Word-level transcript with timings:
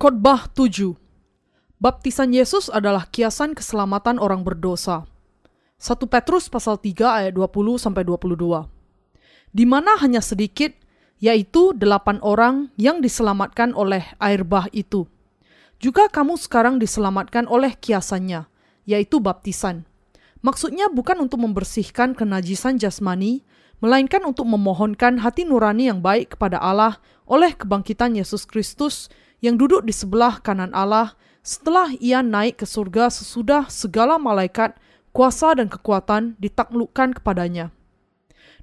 Khotbah 0.00 0.48
7 0.56 0.96
Baptisan 1.76 2.32
Yesus 2.32 2.72
adalah 2.72 3.12
kiasan 3.12 3.52
keselamatan 3.52 4.16
orang 4.16 4.40
berdosa. 4.40 5.04
1 5.76 6.08
Petrus 6.08 6.48
pasal 6.48 6.80
3 6.80 7.28
ayat 7.28 7.32
20 7.36 7.76
sampai 7.76 8.08
22. 8.08 8.32
Di 9.52 9.68
mana 9.68 10.00
hanya 10.00 10.24
sedikit 10.24 10.72
yaitu 11.20 11.76
delapan 11.76 12.16
orang 12.24 12.72
yang 12.80 13.04
diselamatkan 13.04 13.76
oleh 13.76 14.00
air 14.24 14.40
bah 14.40 14.72
itu. 14.72 15.04
Juga 15.76 16.08
kamu 16.08 16.40
sekarang 16.40 16.80
diselamatkan 16.80 17.44
oleh 17.44 17.76
kiasannya, 17.76 18.48
yaitu 18.88 19.20
baptisan. 19.20 19.84
Maksudnya 20.40 20.88
bukan 20.88 21.28
untuk 21.28 21.44
membersihkan 21.44 22.16
kenajisan 22.16 22.80
jasmani, 22.80 23.44
melainkan 23.84 24.24
untuk 24.24 24.48
memohonkan 24.48 25.20
hati 25.20 25.44
nurani 25.44 25.92
yang 25.92 26.00
baik 26.00 26.40
kepada 26.40 26.56
Allah 26.56 26.96
oleh 27.28 27.52
kebangkitan 27.52 28.16
Yesus 28.16 28.48
Kristus 28.48 29.12
yang 29.40 29.56
duduk 29.56 29.84
di 29.84 29.92
sebelah 29.92 30.40
kanan 30.40 30.72
Allah 30.76 31.16
setelah 31.40 31.92
ia 31.96 32.20
naik 32.20 32.60
ke 32.60 32.66
surga 32.68 33.08
sesudah 33.08 33.68
segala 33.72 34.20
malaikat, 34.20 34.76
kuasa 35.10 35.56
dan 35.56 35.72
kekuatan 35.72 36.36
ditaklukkan 36.36 37.16
kepadanya. 37.16 37.72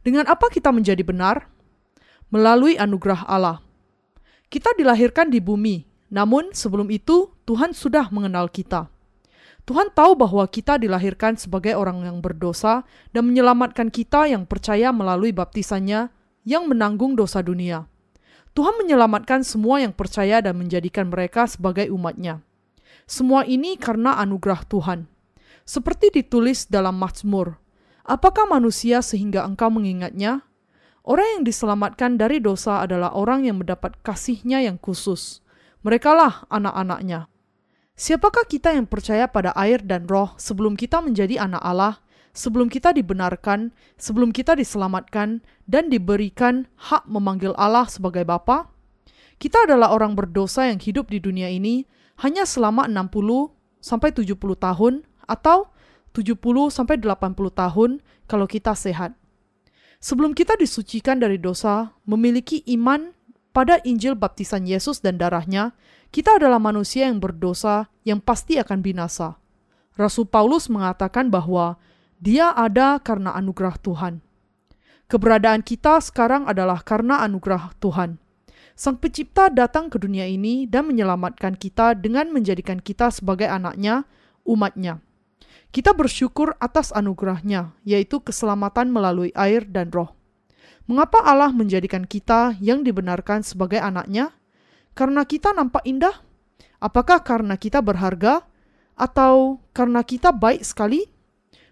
Dengan 0.06 0.30
apa 0.30 0.48
kita 0.48 0.70
menjadi 0.70 1.02
benar? 1.02 1.50
Melalui 2.30 2.78
anugerah 2.78 3.26
Allah. 3.26 3.60
Kita 4.48 4.72
dilahirkan 4.78 5.28
di 5.28 5.44
bumi, 5.44 5.84
namun 6.08 6.56
sebelum 6.56 6.88
itu 6.88 7.34
Tuhan 7.44 7.76
sudah 7.76 8.08
mengenal 8.14 8.48
kita. 8.48 8.88
Tuhan 9.68 9.92
tahu 9.92 10.16
bahwa 10.16 10.48
kita 10.48 10.80
dilahirkan 10.80 11.36
sebagai 11.36 11.76
orang 11.76 12.08
yang 12.08 12.24
berdosa 12.24 12.88
dan 13.12 13.28
menyelamatkan 13.28 13.92
kita 13.92 14.32
yang 14.32 14.48
percaya 14.48 14.96
melalui 14.96 15.36
baptisannya 15.36 16.08
yang 16.48 16.72
menanggung 16.72 17.20
dosa 17.20 17.44
dunia. 17.44 17.84
Tuhan 18.58 18.74
menyelamatkan 18.74 19.46
semua 19.46 19.86
yang 19.86 19.94
percaya 19.94 20.42
dan 20.42 20.58
menjadikan 20.58 21.14
mereka 21.14 21.46
sebagai 21.46 21.94
umatnya. 21.94 22.42
Semua 23.06 23.46
ini 23.46 23.78
karena 23.78 24.18
anugerah 24.18 24.66
Tuhan. 24.66 25.06
Seperti 25.62 26.10
ditulis 26.10 26.66
dalam 26.66 26.98
Mazmur, 26.98 27.62
apakah 28.02 28.50
manusia 28.50 29.06
sehingga 29.06 29.46
engkau 29.46 29.70
mengingatnya? 29.70 30.42
Orang 31.06 31.38
yang 31.38 31.44
diselamatkan 31.46 32.18
dari 32.18 32.42
dosa 32.42 32.82
adalah 32.82 33.14
orang 33.14 33.46
yang 33.46 33.62
mendapat 33.62 33.94
kasihnya 34.02 34.66
yang 34.66 34.82
khusus. 34.82 35.46
Merekalah 35.86 36.50
anak-anaknya. 36.50 37.30
Siapakah 37.94 38.50
kita 38.50 38.74
yang 38.74 38.90
percaya 38.90 39.30
pada 39.30 39.54
air 39.54 39.86
dan 39.86 40.10
roh 40.10 40.34
sebelum 40.42 40.74
kita 40.74 40.98
menjadi 41.06 41.46
anak 41.46 41.62
Allah, 41.62 42.02
sebelum 42.38 42.70
kita 42.70 42.94
dibenarkan, 42.94 43.74
sebelum 43.98 44.30
kita 44.30 44.54
diselamatkan, 44.54 45.42
dan 45.66 45.90
diberikan 45.90 46.70
hak 46.78 47.10
memanggil 47.10 47.58
Allah 47.58 47.90
sebagai 47.90 48.22
Bapa? 48.22 48.70
Kita 49.42 49.66
adalah 49.66 49.90
orang 49.90 50.14
berdosa 50.14 50.70
yang 50.70 50.78
hidup 50.78 51.10
di 51.10 51.18
dunia 51.18 51.50
ini 51.50 51.90
hanya 52.22 52.46
selama 52.46 52.86
60 52.86 53.50
sampai 53.82 54.14
70 54.14 54.38
tahun 54.38 54.94
atau 55.26 55.74
70 56.14 56.38
sampai 56.70 57.02
80 57.02 57.34
tahun 57.54 57.90
kalau 58.30 58.46
kita 58.46 58.78
sehat. 58.78 59.18
Sebelum 59.98 60.38
kita 60.38 60.54
disucikan 60.58 61.18
dari 61.18 61.42
dosa, 61.42 61.98
memiliki 62.06 62.62
iman 62.78 63.18
pada 63.50 63.82
Injil 63.82 64.14
baptisan 64.14 64.70
Yesus 64.70 65.02
dan 65.02 65.18
darahnya, 65.18 65.74
kita 66.14 66.38
adalah 66.38 66.62
manusia 66.62 67.10
yang 67.10 67.18
berdosa 67.18 67.90
yang 68.06 68.22
pasti 68.22 68.62
akan 68.62 68.86
binasa. 68.86 69.42
Rasul 69.98 70.30
Paulus 70.30 70.70
mengatakan 70.70 71.34
bahwa 71.34 71.82
dia 72.18 72.50
ada 72.54 72.98
karena 72.98 73.34
anugerah 73.38 73.78
Tuhan. 73.82 74.26
Keberadaan 75.08 75.64
kita 75.64 76.04
sekarang 76.04 76.50
adalah 76.50 76.84
karena 76.84 77.24
anugerah 77.24 77.72
Tuhan. 77.80 78.20
Sang 78.78 79.00
Pencipta 79.02 79.50
datang 79.50 79.90
ke 79.90 79.98
dunia 79.98 80.30
ini 80.30 80.70
dan 80.70 80.86
menyelamatkan 80.86 81.58
kita 81.58 81.98
dengan 81.98 82.30
menjadikan 82.30 82.78
kita 82.78 83.10
sebagai 83.10 83.50
anaknya, 83.50 84.06
umatnya. 84.46 85.02
Kita 85.74 85.98
bersyukur 85.98 86.54
atas 86.62 86.94
anugerahnya, 86.94 87.74
yaitu 87.82 88.22
keselamatan 88.22 88.94
melalui 88.94 89.34
air 89.34 89.66
dan 89.66 89.90
roh. 89.90 90.14
Mengapa 90.88 91.20
Allah 91.26 91.52
menjadikan 91.52 92.08
kita 92.08 92.56
yang 92.64 92.86
dibenarkan 92.86 93.44
sebagai 93.44 93.82
anaknya? 93.82 94.32
Karena 94.96 95.26
kita 95.28 95.52
nampak 95.52 95.84
indah? 95.84 96.16
Apakah 96.80 97.26
karena 97.26 97.58
kita 97.60 97.84
berharga? 97.84 98.46
Atau 98.98 99.62
karena 99.74 100.02
kita 100.06 100.32
baik 100.32 100.64
sekali? 100.64 101.17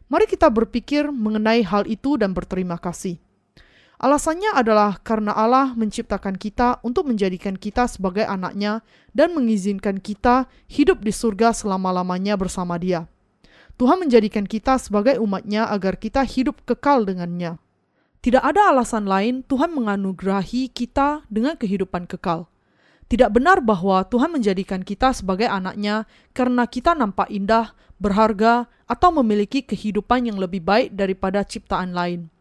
Mari 0.06 0.30
kita 0.30 0.54
berpikir 0.54 1.10
mengenai 1.10 1.66
hal 1.66 1.90
itu 1.90 2.14
dan 2.22 2.32
berterima 2.38 2.78
kasih. 2.78 3.18
Alasannya 3.96 4.52
adalah 4.52 5.00
karena 5.02 5.32
Allah 5.32 5.72
menciptakan 5.74 6.36
kita 6.36 6.84
untuk 6.84 7.08
menjadikan 7.08 7.56
kita 7.56 7.88
sebagai 7.88 8.28
anaknya 8.28 8.84
dan 9.16 9.32
mengizinkan 9.32 10.04
kita 10.04 10.52
hidup 10.68 11.00
di 11.00 11.16
surga 11.16 11.56
selama-lamanya 11.56 12.36
bersama 12.36 12.76
dia. 12.76 13.08
Tuhan 13.80 14.00
menjadikan 14.04 14.44
kita 14.48 14.80
sebagai 14.80 15.20
umatnya 15.20 15.68
agar 15.72 15.96
kita 15.96 16.24
hidup 16.28 16.64
kekal 16.68 17.08
dengannya. 17.08 17.60
Tidak 18.20 18.44
ada 18.44 18.72
alasan 18.72 19.08
lain 19.08 19.42
Tuhan 19.48 19.72
menganugerahi 19.72 20.72
kita 20.72 21.24
dengan 21.32 21.56
kehidupan 21.56 22.08
kekal. 22.08 22.52
Tidak 23.06 23.30
benar 23.30 23.62
bahwa 23.62 24.02
Tuhan 24.10 24.34
menjadikan 24.34 24.82
kita 24.82 25.14
sebagai 25.14 25.46
anaknya 25.46 26.10
karena 26.34 26.66
kita 26.66 26.98
nampak 26.98 27.30
indah, 27.30 27.78
berharga, 28.02 28.66
atau 28.90 29.14
memiliki 29.22 29.62
kehidupan 29.62 30.26
yang 30.26 30.42
lebih 30.42 30.66
baik 30.66 30.98
daripada 30.98 31.46
ciptaan 31.46 31.94
lain. 31.94 32.34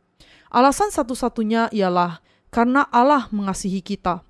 Alasan 0.48 0.88
satu-satunya 0.88 1.68
ialah 1.68 2.24
karena 2.48 2.88
Allah 2.88 3.28
mengasihi 3.28 3.84
kita. 3.84 4.24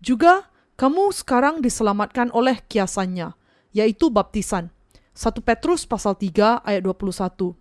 Juga, 0.00 0.48
kamu 0.80 1.12
sekarang 1.12 1.60
diselamatkan 1.60 2.32
oleh 2.32 2.56
kiasannya, 2.64 3.36
yaitu 3.76 4.08
baptisan. 4.08 4.72
1 5.12 5.44
Petrus 5.44 5.84
pasal 5.84 6.16
3 6.16 6.64
ayat 6.64 6.80
21. 6.86 7.52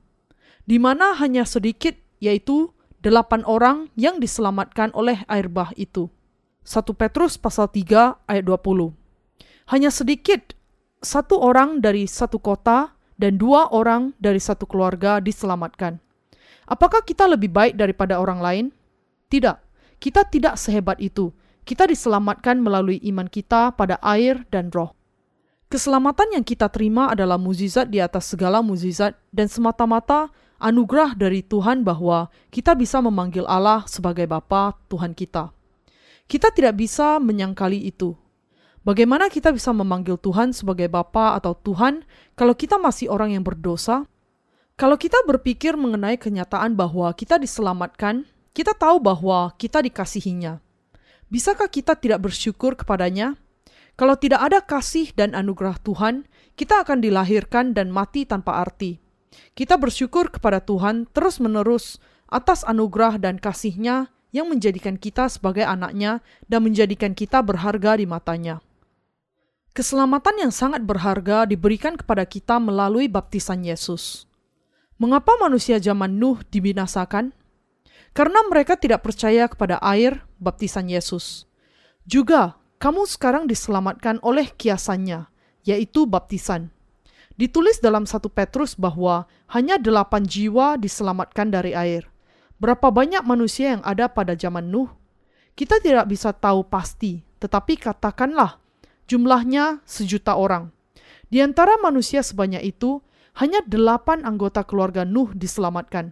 Di 0.64 0.78
mana 0.80 1.18
hanya 1.20 1.44
sedikit, 1.44 2.00
yaitu 2.24 2.72
delapan 3.04 3.44
orang 3.44 3.92
yang 4.00 4.24
diselamatkan 4.24 4.96
oleh 4.96 5.26
air 5.28 5.52
bah 5.52 5.76
itu. 5.76 6.08
1 6.70 6.86
Petrus 6.94 7.34
pasal 7.42 7.66
3 7.66 8.30
ayat 8.30 8.46
20. 8.46 8.94
Hanya 9.74 9.90
sedikit 9.90 10.54
satu 11.02 11.42
orang 11.42 11.82
dari 11.82 12.06
satu 12.06 12.38
kota 12.38 12.94
dan 13.18 13.42
dua 13.42 13.74
orang 13.74 14.14
dari 14.22 14.38
satu 14.38 14.70
keluarga 14.70 15.18
diselamatkan. 15.18 15.98
Apakah 16.70 17.02
kita 17.02 17.26
lebih 17.26 17.50
baik 17.50 17.74
daripada 17.74 18.22
orang 18.22 18.38
lain? 18.38 18.66
Tidak, 19.34 19.58
kita 19.98 20.30
tidak 20.30 20.62
sehebat 20.62 21.02
itu. 21.02 21.34
Kita 21.66 21.90
diselamatkan 21.90 22.62
melalui 22.62 23.02
iman 23.10 23.26
kita 23.26 23.74
pada 23.74 23.98
air 24.06 24.46
dan 24.54 24.70
roh. 24.70 24.94
Keselamatan 25.74 26.38
yang 26.38 26.46
kita 26.46 26.70
terima 26.70 27.10
adalah 27.10 27.42
mukjizat 27.42 27.90
di 27.90 27.98
atas 27.98 28.30
segala 28.30 28.62
mukjizat 28.62 29.18
dan 29.34 29.50
semata-mata 29.50 30.30
anugerah 30.62 31.18
dari 31.18 31.42
Tuhan 31.42 31.82
bahwa 31.82 32.30
kita 32.54 32.78
bisa 32.78 33.02
memanggil 33.02 33.50
Allah 33.50 33.90
sebagai 33.90 34.30
Bapa 34.30 34.78
Tuhan 34.86 35.18
kita. 35.18 35.59
Kita 36.30 36.54
tidak 36.54 36.78
bisa 36.78 37.18
menyangkali 37.18 37.90
itu. 37.90 38.14
Bagaimana 38.86 39.34
kita 39.34 39.50
bisa 39.50 39.74
memanggil 39.74 40.14
Tuhan 40.22 40.54
sebagai 40.54 40.86
Bapa 40.86 41.34
atau 41.34 41.58
Tuhan 41.58 42.06
kalau 42.38 42.54
kita 42.54 42.78
masih 42.78 43.10
orang 43.10 43.34
yang 43.34 43.42
berdosa? 43.42 44.06
Kalau 44.78 44.94
kita 44.94 45.26
berpikir 45.26 45.74
mengenai 45.74 46.22
kenyataan 46.22 46.78
bahwa 46.78 47.10
kita 47.18 47.42
diselamatkan, 47.42 48.30
kita 48.54 48.78
tahu 48.78 49.02
bahwa 49.02 49.58
kita 49.58 49.82
dikasihinya. 49.82 50.62
Bisakah 51.34 51.66
kita 51.66 51.98
tidak 51.98 52.30
bersyukur 52.30 52.78
kepadanya? 52.78 53.34
Kalau 53.98 54.14
tidak 54.14 54.46
ada 54.46 54.62
kasih 54.62 55.10
dan 55.18 55.34
anugerah 55.34 55.82
Tuhan, 55.82 56.30
kita 56.54 56.86
akan 56.86 57.02
dilahirkan 57.02 57.74
dan 57.74 57.90
mati 57.90 58.30
tanpa 58.30 58.62
arti. 58.62 59.02
Kita 59.58 59.82
bersyukur 59.82 60.30
kepada 60.30 60.62
Tuhan 60.62 61.10
terus-menerus 61.10 61.98
atas 62.30 62.62
anugerah 62.70 63.18
dan 63.18 63.42
kasihnya 63.42 64.14
yang 64.30 64.50
menjadikan 64.50 64.98
kita 64.98 65.30
sebagai 65.30 65.66
anaknya 65.66 66.22
dan 66.46 66.66
menjadikan 66.66 67.18
kita 67.18 67.42
berharga 67.42 67.98
di 67.98 68.06
matanya. 68.06 68.62
Keselamatan 69.74 70.50
yang 70.50 70.54
sangat 70.54 70.82
berharga 70.84 71.46
diberikan 71.46 71.96
kepada 71.96 72.26
kita 72.26 72.58
melalui 72.58 73.06
baptisan 73.06 73.62
Yesus. 73.62 74.26
Mengapa 75.00 75.38
manusia 75.40 75.80
zaman 75.80 76.20
Nuh 76.20 76.44
dibinasakan? 76.52 77.32
Karena 78.12 78.40
mereka 78.50 78.76
tidak 78.76 79.06
percaya 79.06 79.48
kepada 79.48 79.80
air 79.80 80.26
baptisan 80.42 80.90
Yesus. 80.90 81.46
Juga, 82.10 82.58
kamu 82.82 83.06
sekarang 83.06 83.46
diselamatkan 83.46 84.20
oleh 84.26 84.50
kiasannya, 84.50 85.30
yaitu 85.64 86.10
baptisan. 86.10 86.74
Ditulis 87.40 87.80
dalam 87.80 88.04
satu 88.04 88.28
Petrus 88.28 88.76
bahwa 88.76 89.30
hanya 89.56 89.80
delapan 89.80 90.28
jiwa 90.28 90.76
diselamatkan 90.76 91.54
dari 91.54 91.72
air. 91.72 92.09
Berapa 92.60 92.92
banyak 92.92 93.24
manusia 93.24 93.80
yang 93.80 93.84
ada 93.88 94.12
pada 94.12 94.36
zaman 94.36 94.68
Nuh? 94.68 94.92
Kita 95.56 95.80
tidak 95.80 96.12
bisa 96.12 96.36
tahu 96.36 96.68
pasti, 96.68 97.24
tetapi 97.40 97.80
katakanlah 97.80 98.60
jumlahnya 99.08 99.80
sejuta 99.88 100.36
orang. 100.36 100.76
Di 101.32 101.40
antara 101.40 101.80
manusia 101.80 102.20
sebanyak 102.20 102.76
itu, 102.76 103.00
hanya 103.40 103.64
delapan 103.64 104.28
anggota 104.28 104.68
keluarga 104.68 105.08
Nuh 105.08 105.32
diselamatkan. 105.32 106.12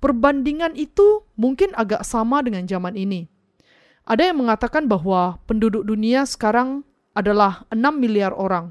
Perbandingan 0.00 0.80
itu 0.80 1.28
mungkin 1.36 1.76
agak 1.76 2.08
sama 2.08 2.40
dengan 2.40 2.64
zaman 2.64 2.96
ini. 2.96 3.28
Ada 4.08 4.32
yang 4.32 4.46
mengatakan 4.46 4.88
bahwa 4.88 5.42
penduduk 5.44 5.84
dunia 5.84 6.24
sekarang 6.24 6.86
adalah 7.12 7.68
6 7.74 7.80
miliar 7.98 8.32
orang. 8.32 8.70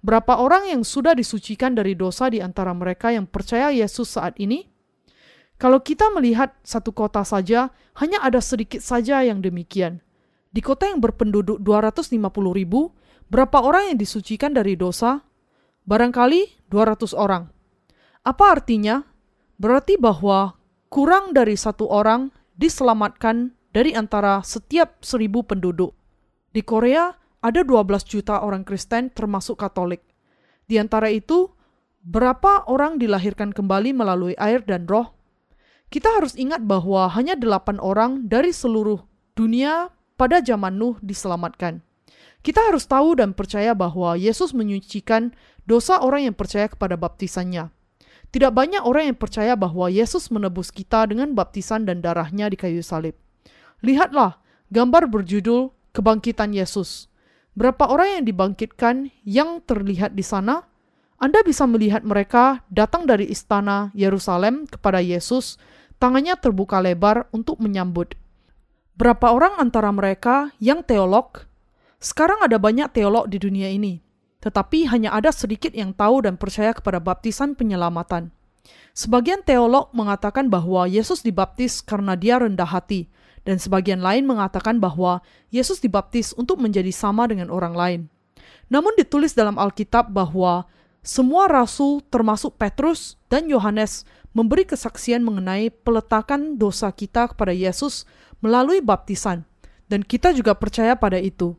Berapa 0.00 0.40
orang 0.40 0.72
yang 0.72 0.86
sudah 0.86 1.12
disucikan 1.12 1.76
dari 1.76 1.92
dosa 1.92 2.32
di 2.32 2.40
antara 2.40 2.72
mereka 2.72 3.12
yang 3.12 3.28
percaya 3.28 3.68
Yesus 3.68 4.16
saat 4.16 4.38
ini? 4.40 4.69
Kalau 5.60 5.84
kita 5.84 6.08
melihat 6.16 6.56
satu 6.64 6.88
kota 6.88 7.20
saja, 7.20 7.68
hanya 8.00 8.24
ada 8.24 8.40
sedikit 8.40 8.80
saja 8.80 9.20
yang 9.20 9.44
demikian. 9.44 10.00
Di 10.48 10.64
kota 10.64 10.88
yang 10.88 11.04
berpenduduk 11.04 11.60
250 11.60 12.16
ribu, 12.56 12.96
berapa 13.28 13.60
orang 13.60 13.92
yang 13.92 13.98
disucikan 14.00 14.56
dari 14.56 14.72
dosa? 14.72 15.20
Barangkali 15.84 16.64
200 16.72 17.12
orang. 17.12 17.52
Apa 18.24 18.56
artinya? 18.56 19.04
Berarti 19.60 20.00
bahwa 20.00 20.56
kurang 20.88 21.36
dari 21.36 21.60
satu 21.60 21.92
orang 21.92 22.32
diselamatkan 22.56 23.52
dari 23.76 23.92
antara 23.92 24.40
setiap 24.40 25.04
seribu 25.04 25.44
penduduk. 25.44 25.92
Di 26.56 26.64
Korea, 26.64 27.12
ada 27.44 27.60
12 27.60 28.08
juta 28.08 28.40
orang 28.40 28.64
Kristen 28.64 29.12
termasuk 29.12 29.60
Katolik. 29.60 30.00
Di 30.64 30.80
antara 30.80 31.12
itu, 31.12 31.52
berapa 32.00 32.64
orang 32.64 32.96
dilahirkan 32.96 33.52
kembali 33.52 33.92
melalui 33.92 34.32
air 34.40 34.64
dan 34.64 34.88
roh? 34.88 35.19
Kita 35.90 36.06
harus 36.22 36.38
ingat 36.38 36.62
bahwa 36.62 37.10
hanya 37.10 37.34
delapan 37.34 37.82
orang 37.82 38.30
dari 38.30 38.54
seluruh 38.54 39.02
dunia 39.34 39.90
pada 40.14 40.38
zaman 40.38 40.78
Nuh 40.78 40.94
diselamatkan. 41.02 41.82
Kita 42.46 42.62
harus 42.70 42.86
tahu 42.86 43.18
dan 43.18 43.34
percaya 43.34 43.74
bahwa 43.74 44.14
Yesus 44.14 44.54
menyucikan 44.54 45.34
dosa 45.66 45.98
orang 45.98 46.30
yang 46.30 46.36
percaya 46.38 46.70
kepada 46.70 46.94
baptisannya. 46.94 47.74
Tidak 48.30 48.54
banyak 48.54 48.86
orang 48.86 49.10
yang 49.10 49.18
percaya 49.18 49.58
bahwa 49.58 49.90
Yesus 49.90 50.30
menebus 50.30 50.70
kita 50.70 51.10
dengan 51.10 51.34
baptisan 51.34 51.82
dan 51.82 51.98
darahnya 51.98 52.46
di 52.46 52.54
kayu 52.54 52.86
salib. 52.86 53.18
Lihatlah 53.82 54.38
gambar 54.70 55.10
berjudul 55.10 55.74
Kebangkitan 55.90 56.54
Yesus. 56.54 57.10
Berapa 57.58 57.90
orang 57.90 58.22
yang 58.22 58.24
dibangkitkan 58.30 59.10
yang 59.26 59.58
terlihat 59.66 60.14
di 60.14 60.22
sana? 60.22 60.70
Anda 61.18 61.42
bisa 61.42 61.66
melihat 61.66 62.06
mereka 62.06 62.62
datang 62.70 63.04
dari 63.04 63.26
istana 63.26 63.90
Yerusalem 63.92 64.70
kepada 64.70 65.02
Yesus, 65.02 65.58
tangannya 66.00 66.34
terbuka 66.40 66.80
lebar 66.80 67.28
untuk 67.30 67.60
menyambut. 67.60 68.16
Berapa 68.96 69.30
orang 69.36 69.60
antara 69.60 69.92
mereka 69.92 70.50
yang 70.56 70.80
teolog? 70.80 71.44
Sekarang 72.00 72.40
ada 72.40 72.56
banyak 72.56 72.88
teolog 72.96 73.28
di 73.28 73.36
dunia 73.36 73.68
ini, 73.68 74.00
tetapi 74.40 74.88
hanya 74.88 75.12
ada 75.12 75.28
sedikit 75.28 75.76
yang 75.76 75.92
tahu 75.92 76.24
dan 76.24 76.40
percaya 76.40 76.72
kepada 76.72 76.96
baptisan 76.96 77.52
penyelamatan. 77.52 78.32
Sebagian 78.96 79.44
teolog 79.44 79.92
mengatakan 79.92 80.48
bahwa 80.48 80.88
Yesus 80.88 81.20
dibaptis 81.20 81.84
karena 81.84 82.16
dia 82.16 82.40
rendah 82.40 82.66
hati, 82.66 83.12
dan 83.44 83.60
sebagian 83.60 84.00
lain 84.00 84.24
mengatakan 84.24 84.80
bahwa 84.80 85.20
Yesus 85.52 85.80
dibaptis 85.80 86.32
untuk 86.36 86.60
menjadi 86.60 86.90
sama 86.92 87.28
dengan 87.28 87.52
orang 87.52 87.74
lain. 87.76 88.00
Namun 88.72 88.96
ditulis 88.96 89.36
dalam 89.36 89.60
Alkitab 89.60 90.12
bahwa 90.12 90.64
semua 91.00 91.48
rasul 91.48 92.04
termasuk 92.12 92.60
Petrus 92.60 93.16
dan 93.32 93.48
Yohanes 93.48 94.04
memberi 94.36 94.68
kesaksian 94.68 95.24
mengenai 95.24 95.72
peletakan 95.72 96.60
dosa 96.60 96.92
kita 96.92 97.32
kepada 97.32 97.56
Yesus 97.56 98.04
melalui 98.44 98.84
baptisan, 98.84 99.48
dan 99.88 100.04
kita 100.04 100.30
juga 100.36 100.52
percaya 100.54 100.94
pada 100.94 101.16
itu. 101.18 101.56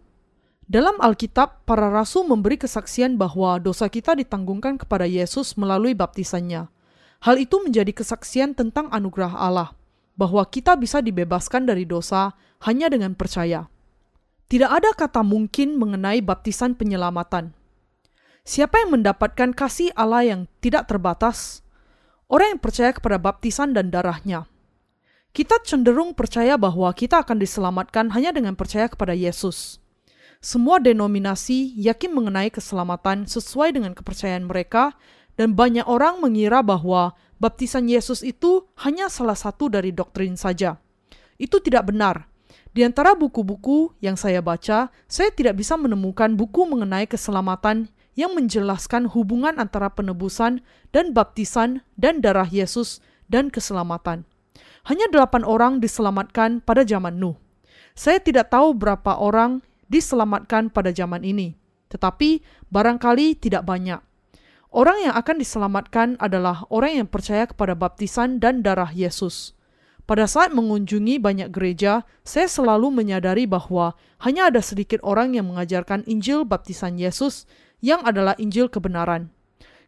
Dalam 0.72 0.96
Alkitab, 1.04 1.68
para 1.68 1.92
rasul 1.92 2.24
memberi 2.24 2.56
kesaksian 2.56 3.20
bahwa 3.20 3.60
dosa 3.60 3.92
kita 3.92 4.16
ditanggungkan 4.16 4.80
kepada 4.80 5.04
Yesus 5.04 5.60
melalui 5.60 5.92
baptisannya. 5.92 6.72
Hal 7.22 7.36
itu 7.38 7.60
menjadi 7.60 7.92
kesaksian 7.92 8.56
tentang 8.56 8.88
anugerah 8.88 9.36
Allah 9.36 9.76
bahwa 10.16 10.42
kita 10.48 10.80
bisa 10.80 11.04
dibebaskan 11.04 11.68
dari 11.68 11.84
dosa 11.84 12.34
hanya 12.64 12.88
dengan 12.88 13.14
percaya. 13.20 13.68
Tidak 14.48 14.68
ada 14.68 14.96
kata 14.96 15.22
mungkin 15.28 15.76
mengenai 15.76 16.24
baptisan 16.24 16.76
penyelamatan. 16.76 17.52
Siapa 18.42 18.82
yang 18.82 18.98
mendapatkan 18.98 19.54
kasih 19.54 19.94
Allah 19.94 20.26
yang 20.26 20.42
tidak 20.66 20.90
terbatas? 20.90 21.62
Orang 22.26 22.58
yang 22.58 22.62
percaya 22.62 22.90
kepada 22.90 23.22
baptisan 23.22 23.78
dan 23.78 23.94
darahnya. 23.94 24.50
Kita 25.30 25.62
cenderung 25.62 26.18
percaya 26.18 26.58
bahwa 26.58 26.90
kita 26.90 27.22
akan 27.22 27.38
diselamatkan 27.38 28.10
hanya 28.18 28.34
dengan 28.34 28.58
percaya 28.58 28.90
kepada 28.90 29.14
Yesus. 29.14 29.78
Semua 30.42 30.82
denominasi 30.82 31.78
yakin 31.78 32.18
mengenai 32.18 32.50
keselamatan 32.50 33.30
sesuai 33.30 33.78
dengan 33.78 33.94
kepercayaan 33.94 34.50
mereka, 34.50 34.98
dan 35.38 35.54
banyak 35.54 35.86
orang 35.86 36.18
mengira 36.18 36.66
bahwa 36.66 37.14
baptisan 37.38 37.86
Yesus 37.86 38.26
itu 38.26 38.66
hanya 38.82 39.06
salah 39.14 39.38
satu 39.38 39.70
dari 39.70 39.94
doktrin 39.94 40.34
saja. 40.34 40.82
Itu 41.38 41.62
tidak 41.62 41.94
benar. 41.94 42.26
Di 42.74 42.82
antara 42.82 43.14
buku-buku 43.14 43.94
yang 44.02 44.18
saya 44.18 44.42
baca, 44.42 44.90
saya 45.06 45.30
tidak 45.30 45.62
bisa 45.62 45.78
menemukan 45.78 46.34
buku 46.34 46.66
mengenai 46.66 47.06
keselamatan 47.06 47.94
yang 48.16 48.36
menjelaskan 48.36 49.08
hubungan 49.12 49.56
antara 49.58 49.92
penebusan 49.92 50.60
dan 50.92 51.16
baptisan 51.16 51.86
dan 51.96 52.20
darah 52.20 52.48
Yesus 52.48 53.00
dan 53.32 53.48
keselamatan. 53.48 54.28
Hanya 54.84 55.08
delapan 55.08 55.46
orang 55.48 55.80
diselamatkan 55.80 56.60
pada 56.66 56.84
zaman 56.84 57.22
Nuh. 57.22 57.38
Saya 57.96 58.20
tidak 58.20 58.52
tahu 58.52 58.76
berapa 58.76 59.20
orang 59.20 59.64
diselamatkan 59.92 60.72
pada 60.72 60.96
zaman 60.96 61.24
ini, 61.28 61.56
tetapi 61.92 62.44
barangkali 62.72 63.36
tidak 63.40 63.68
banyak. 63.68 64.00
Orang 64.72 65.04
yang 65.04 65.12
akan 65.12 65.36
diselamatkan 65.36 66.16
adalah 66.16 66.64
orang 66.72 67.04
yang 67.04 67.08
percaya 67.12 67.44
kepada 67.44 67.76
baptisan 67.76 68.40
dan 68.40 68.64
darah 68.64 68.88
Yesus. 68.88 69.52
Pada 70.08 70.28
saat 70.28 70.56
mengunjungi 70.56 71.20
banyak 71.20 71.52
gereja, 71.52 72.08
saya 72.24 72.48
selalu 72.48 72.92
menyadari 72.92 73.48
bahwa 73.48 74.00
hanya 74.24 74.48
ada 74.48 74.64
sedikit 74.64 75.04
orang 75.04 75.36
yang 75.36 75.52
mengajarkan 75.52 76.08
Injil 76.08 76.48
baptisan 76.48 76.96
Yesus 76.96 77.48
yang 77.82 78.06
adalah 78.08 78.38
Injil 78.38 78.70
kebenaran. 78.70 79.34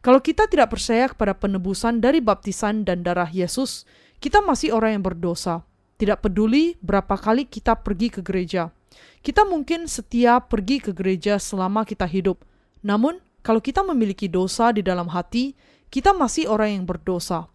Kalau 0.03 0.19
kita 0.19 0.51
tidak 0.51 0.75
percaya 0.75 1.07
kepada 1.07 1.31
penebusan 1.31 2.03
dari 2.03 2.19
baptisan 2.19 2.83
dan 2.83 3.07
darah 3.07 3.31
Yesus, 3.31 3.87
kita 4.19 4.43
masih 4.43 4.75
orang 4.75 4.99
yang 4.99 5.03
berdosa. 5.05 5.63
Tidak 5.95 6.19
peduli 6.19 6.75
berapa 6.83 7.15
kali 7.15 7.47
kita 7.47 7.79
pergi 7.79 8.11
ke 8.11 8.19
gereja. 8.19 8.73
Kita 9.23 9.47
mungkin 9.47 9.87
setia 9.87 10.43
pergi 10.43 10.83
ke 10.83 10.91
gereja 10.91 11.39
selama 11.39 11.87
kita 11.87 12.03
hidup. 12.03 12.43
Namun, 12.83 13.23
kalau 13.39 13.63
kita 13.63 13.79
memiliki 13.79 14.27
dosa 14.27 14.75
di 14.75 14.83
dalam 14.83 15.07
hati, 15.07 15.55
kita 15.87 16.11
masih 16.11 16.51
orang 16.51 16.81
yang 16.81 16.85
berdosa. 16.89 17.47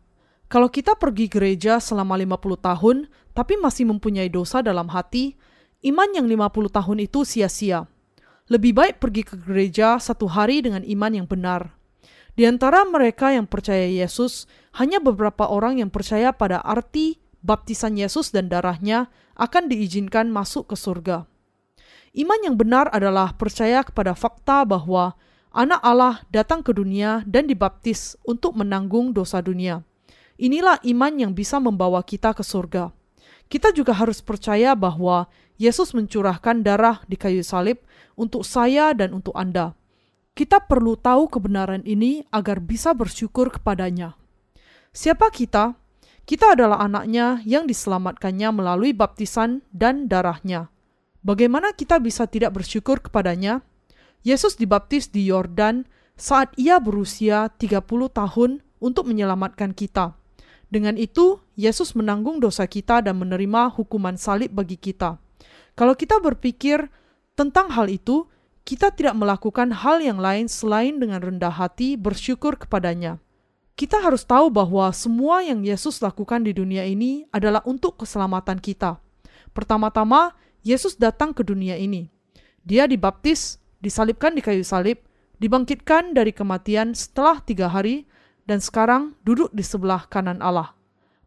Kalau 0.48 0.72
kita 0.72 0.96
pergi 0.96 1.28
gereja 1.28 1.76
selama 1.76 2.16
50 2.16 2.56
tahun, 2.56 2.96
tapi 3.36 3.60
masih 3.60 3.84
mempunyai 3.92 4.32
dosa 4.32 4.64
dalam 4.64 4.88
hati, 4.88 5.36
iman 5.84 6.08
yang 6.16 6.24
50 6.24 6.72
tahun 6.72 6.98
itu 7.04 7.28
sia-sia. 7.28 7.84
Lebih 8.48 8.72
baik 8.72 8.96
pergi 9.00 9.22
ke 9.28 9.36
gereja 9.36 10.00
satu 10.00 10.24
hari 10.24 10.64
dengan 10.64 10.80
iman 10.80 11.12
yang 11.12 11.28
benar. 11.28 11.76
Di 12.32 12.48
antara 12.48 12.84
mereka 12.88 13.28
yang 13.28 13.44
percaya 13.44 13.84
Yesus, 13.84 14.48
hanya 14.80 15.04
beberapa 15.04 15.44
orang 15.44 15.84
yang 15.84 15.92
percaya 15.92 16.32
pada 16.32 16.64
arti 16.64 17.20
baptisan 17.44 18.00
Yesus 18.00 18.32
dan 18.32 18.48
darahnya 18.48 19.12
akan 19.36 19.68
diizinkan 19.68 20.32
masuk 20.32 20.72
ke 20.72 20.76
surga. 20.80 21.28
Iman 22.16 22.40
yang 22.40 22.56
benar 22.56 22.88
adalah 22.88 23.36
percaya 23.36 23.84
kepada 23.84 24.16
fakta 24.16 24.64
bahwa 24.64 25.12
Anak 25.48 25.80
Allah 25.80 26.20
datang 26.28 26.60
ke 26.60 26.76
dunia 26.76 27.24
dan 27.24 27.48
dibaptis 27.48 28.20
untuk 28.28 28.52
menanggung 28.52 29.16
dosa 29.16 29.40
dunia. 29.40 29.80
Inilah 30.36 30.76
iman 30.84 31.12
yang 31.16 31.32
bisa 31.32 31.56
membawa 31.56 32.04
kita 32.04 32.36
ke 32.36 32.44
surga. 32.44 32.92
Kita 33.48 33.72
juga 33.72 33.96
harus 33.96 34.20
percaya 34.20 34.76
bahwa 34.76 35.24
Yesus 35.56 35.96
mencurahkan 35.96 36.60
darah 36.60 37.00
di 37.08 37.16
kayu 37.16 37.40
salib 37.40 37.80
untuk 38.18 38.42
saya 38.42 38.90
dan 38.92 39.14
untuk 39.14 39.38
Anda. 39.38 39.78
Kita 40.34 40.66
perlu 40.66 40.98
tahu 40.98 41.30
kebenaran 41.30 41.86
ini 41.86 42.26
agar 42.34 42.58
bisa 42.58 42.90
bersyukur 42.94 43.54
kepadanya. 43.54 44.18
Siapa 44.90 45.30
kita? 45.30 45.78
Kita 46.28 46.52
adalah 46.52 46.82
anaknya 46.82 47.40
yang 47.46 47.64
diselamatkannya 47.64 48.50
melalui 48.52 48.92
baptisan 48.92 49.64
dan 49.70 50.10
darahnya. 50.10 50.68
Bagaimana 51.24 51.72
kita 51.72 51.96
bisa 52.02 52.28
tidak 52.28 52.58
bersyukur 52.58 53.00
kepadanya? 53.00 53.64
Yesus 54.26 54.58
dibaptis 54.58 55.08
di 55.08 55.24
Yordan 55.30 55.88
saat 56.18 56.52
ia 56.58 56.82
berusia 56.82 57.48
30 57.56 57.80
tahun 58.10 58.50
untuk 58.82 59.08
menyelamatkan 59.08 59.72
kita. 59.72 60.18
Dengan 60.68 61.00
itu, 61.00 61.40
Yesus 61.56 61.96
menanggung 61.96 62.44
dosa 62.44 62.68
kita 62.68 63.00
dan 63.00 63.16
menerima 63.16 63.72
hukuman 63.72 64.20
salib 64.20 64.52
bagi 64.52 64.76
kita. 64.76 65.16
Kalau 65.72 65.96
kita 65.96 66.20
berpikir 66.20 66.92
tentang 67.38 67.70
hal 67.70 67.86
itu, 67.86 68.26
kita 68.66 68.90
tidak 68.90 69.14
melakukan 69.14 69.70
hal 69.70 70.02
yang 70.02 70.18
lain 70.18 70.50
selain 70.50 70.98
dengan 70.98 71.22
rendah 71.22 71.54
hati 71.54 71.94
bersyukur 71.94 72.58
kepadanya. 72.58 73.22
Kita 73.78 74.02
harus 74.02 74.26
tahu 74.26 74.50
bahwa 74.50 74.90
semua 74.90 75.46
yang 75.46 75.62
Yesus 75.62 76.02
lakukan 76.02 76.42
di 76.42 76.50
dunia 76.50 76.82
ini 76.82 77.30
adalah 77.30 77.62
untuk 77.62 78.02
keselamatan 78.02 78.58
kita. 78.58 78.98
Pertama-tama, 79.54 80.34
Yesus 80.66 80.98
datang 80.98 81.30
ke 81.30 81.46
dunia 81.46 81.78
ini. 81.78 82.10
Dia 82.66 82.90
dibaptis 82.90 83.62
disalibkan 83.78 84.34
di 84.34 84.42
kayu 84.42 84.66
salib, 84.66 84.98
dibangkitkan 85.38 86.10
dari 86.10 86.34
kematian 86.34 86.92
setelah 86.92 87.38
tiga 87.38 87.70
hari, 87.70 88.10
dan 88.50 88.58
sekarang 88.58 89.14
duduk 89.22 89.54
di 89.54 89.62
sebelah 89.62 90.10
kanan 90.10 90.42
Allah. 90.42 90.74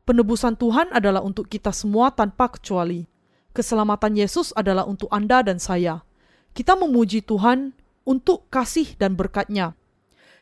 Penebusan 0.03 0.60
Tuhan 0.60 0.91
adalah 0.91 1.24
untuk 1.24 1.48
kita 1.48 1.72
semua 1.72 2.12
tanpa 2.12 2.51
kecuali. 2.51 3.08
Keselamatan 3.51 4.15
Yesus 4.15 4.55
adalah 4.55 4.88
untuk 4.88 5.12
Anda 5.12 5.43
dan 5.43 5.60
saya. 5.60 6.08
kita 6.51 6.75
memuji 6.75 7.24
Tuhan 7.24 7.72
untuk 8.03 8.48
kasih 8.51 9.00
dan 9.00 9.15
berkatnya. 9.15 9.75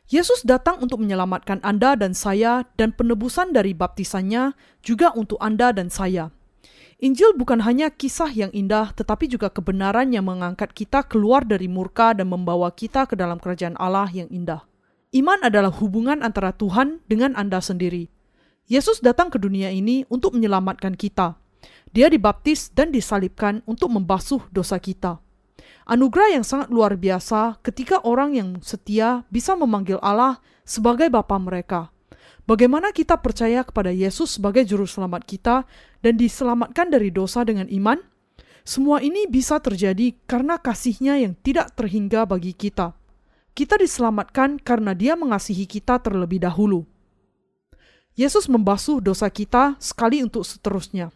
Yesus 0.10 0.42
datang 0.42 0.82
untuk 0.82 1.06
menyelamatkan 1.06 1.62
Anda 1.62 1.94
dan 1.94 2.18
saya 2.18 2.66
dan 2.82 2.98
penebusan 2.98 3.54
dari 3.54 3.78
baptisannya 3.78 4.58
juga 4.82 5.14
untuk 5.14 5.38
Anda 5.38 5.70
dan 5.70 5.94
saya. 5.94 6.34
Injil 6.98 7.38
bukan 7.38 7.62
hanya 7.62 7.94
kisah 7.94 8.34
yang 8.34 8.50
indah 8.52 8.90
tetapi 8.98 9.30
juga 9.30 9.54
kebenaran 9.54 10.10
yang 10.10 10.26
mengangkat 10.26 10.74
kita 10.74 11.06
keluar 11.06 11.46
dari 11.46 11.70
murka 11.70 12.18
dan 12.18 12.26
membawa 12.26 12.74
kita 12.74 13.06
ke 13.06 13.14
dalam 13.14 13.38
kerajaan 13.38 13.78
Allah 13.78 14.10
yang 14.10 14.28
indah. 14.34 14.66
Iman 15.14 15.46
adalah 15.46 15.70
hubungan 15.70 16.26
antara 16.26 16.58
Tuhan 16.58 17.06
dengan 17.06 17.38
Anda 17.38 17.62
sendiri. 17.62 18.10
Yesus 18.66 19.02
datang 19.02 19.30
ke 19.34 19.38
dunia 19.38 19.70
ini 19.70 20.10
untuk 20.10 20.38
menyelamatkan 20.38 20.94
kita. 20.94 21.38
Dia 21.90 22.08
dibaptis 22.08 22.70
dan 22.70 22.94
disalibkan 22.94 23.66
untuk 23.66 23.90
membasuh 23.90 24.46
dosa 24.54 24.78
kita. 24.78 25.18
Anugerah 25.90 26.38
yang 26.38 26.46
sangat 26.46 26.70
luar 26.70 26.94
biasa 26.94 27.58
ketika 27.66 28.06
orang 28.06 28.38
yang 28.38 28.50
setia 28.62 29.26
bisa 29.34 29.58
memanggil 29.58 29.98
Allah 30.06 30.38
sebagai 30.62 31.10
Bapa 31.10 31.42
mereka. 31.42 31.90
Bagaimana 32.46 32.94
kita 32.94 33.18
percaya 33.18 33.66
kepada 33.66 33.90
Yesus 33.90 34.38
sebagai 34.38 34.66
juru 34.66 34.86
selamat 34.86 35.26
kita 35.26 35.66
dan 36.02 36.14
diselamatkan 36.18 36.94
dari 36.94 37.10
dosa 37.10 37.42
dengan 37.42 37.66
iman? 37.70 37.98
Semua 38.62 39.02
ini 39.02 39.26
bisa 39.26 39.58
terjadi 39.58 40.14
karena 40.30 40.62
kasihnya 40.62 41.18
yang 41.18 41.34
tidak 41.42 41.74
terhingga 41.74 42.26
bagi 42.30 42.54
kita. 42.54 42.94
Kita 43.58 43.82
diselamatkan 43.82 44.62
karena 44.62 44.94
dia 44.94 45.18
mengasihi 45.18 45.66
kita 45.66 45.98
terlebih 46.06 46.42
dahulu. 46.42 46.86
Yesus 48.14 48.46
membasuh 48.46 49.02
dosa 49.02 49.26
kita 49.30 49.74
sekali 49.82 50.22
untuk 50.22 50.46
seterusnya. 50.46 51.10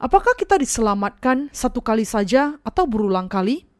Apakah 0.00 0.32
kita 0.32 0.56
diselamatkan 0.56 1.52
satu 1.52 1.84
kali 1.84 2.08
saja 2.08 2.56
atau 2.64 2.88
berulang 2.88 3.28
kali? 3.28 3.70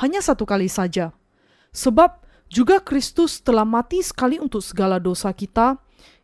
hanya 0.00 0.24
satu 0.24 0.48
kali 0.48 0.66
saja. 0.66 1.12
Sebab 1.70 2.24
juga 2.50 2.82
Kristus 2.82 3.38
telah 3.44 3.68
mati 3.68 4.02
sekali 4.02 4.40
untuk 4.40 4.64
segala 4.64 4.98
dosa 4.98 5.30
kita, 5.30 5.78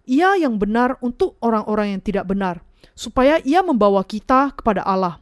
ia 0.09 0.35
yang 0.41 0.59
benar 0.59 0.99
untuk 1.05 1.39
orang-orang 1.45 1.99
yang 1.99 2.03
tidak 2.03 2.27
benar, 2.27 2.65
supaya 2.97 3.39
ia 3.45 3.63
membawa 3.63 4.03
kita 4.03 4.57
kepada 4.57 4.83
Allah. 4.83 5.21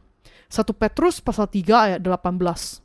1 0.49 0.65
Petrus 0.73 1.19
pasal 1.19 1.51
3 1.51 1.99
ayat 1.99 1.99
18. 2.01 2.81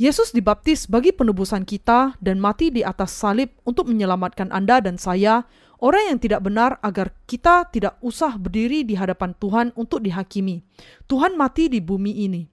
Yesus 0.00 0.32
dibaptis 0.32 0.88
bagi 0.88 1.12
penebusan 1.12 1.68
kita 1.68 2.16
dan 2.24 2.40
mati 2.40 2.72
di 2.72 2.80
atas 2.80 3.12
salib 3.12 3.52
untuk 3.68 3.92
menyelamatkan 3.92 4.48
Anda 4.48 4.80
dan 4.80 4.96
saya, 4.96 5.44
orang 5.80 6.14
yang 6.14 6.18
tidak 6.20 6.44
benar 6.44 6.76
agar 6.84 7.12
kita 7.24 7.68
tidak 7.72 7.96
usah 8.04 8.36
berdiri 8.36 8.84
di 8.84 8.94
hadapan 8.94 9.32
Tuhan 9.36 9.72
untuk 9.74 10.04
dihakimi. 10.04 10.62
Tuhan 11.08 11.34
mati 11.34 11.66
di 11.72 11.80
bumi 11.80 12.24
ini. 12.24 12.44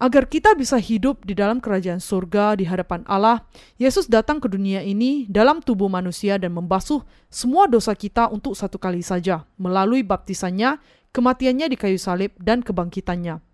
Agar 0.00 0.32
kita 0.32 0.56
bisa 0.56 0.80
hidup 0.80 1.28
di 1.28 1.36
dalam 1.36 1.60
kerajaan 1.60 2.00
surga 2.00 2.56
di 2.56 2.64
hadapan 2.64 3.04
Allah, 3.04 3.44
Yesus 3.76 4.08
datang 4.08 4.40
ke 4.40 4.48
dunia 4.48 4.80
ini 4.80 5.28
dalam 5.28 5.60
tubuh 5.60 5.92
manusia 5.92 6.40
dan 6.40 6.56
membasuh 6.56 7.04
semua 7.28 7.68
dosa 7.68 7.92
kita 7.92 8.32
untuk 8.32 8.56
satu 8.56 8.80
kali 8.80 9.04
saja, 9.04 9.44
melalui 9.60 10.00
baptisannya, 10.00 10.80
kematiannya 11.12 11.68
di 11.68 11.76
kayu 11.76 12.00
salib, 12.00 12.32
dan 12.40 12.64
kebangkitannya. 12.64 13.44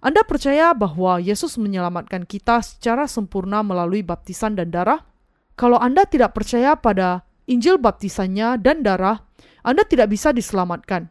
Anda 0.00 0.24
percaya 0.24 0.72
bahwa 0.72 1.20
Yesus 1.20 1.60
menyelamatkan 1.60 2.24
kita 2.24 2.64
secara 2.64 3.04
sempurna 3.04 3.60
melalui 3.60 4.00
baptisan 4.00 4.56
dan 4.56 4.72
darah? 4.72 5.04
Kalau 5.52 5.76
Anda 5.76 6.08
tidak 6.08 6.32
percaya 6.32 6.80
pada 6.80 7.28
Injil 7.50 7.82
baptisannya 7.82 8.62
dan 8.62 8.86
darah, 8.86 9.26
Anda 9.66 9.82
tidak 9.82 10.14
bisa 10.14 10.30
diselamatkan. 10.30 11.10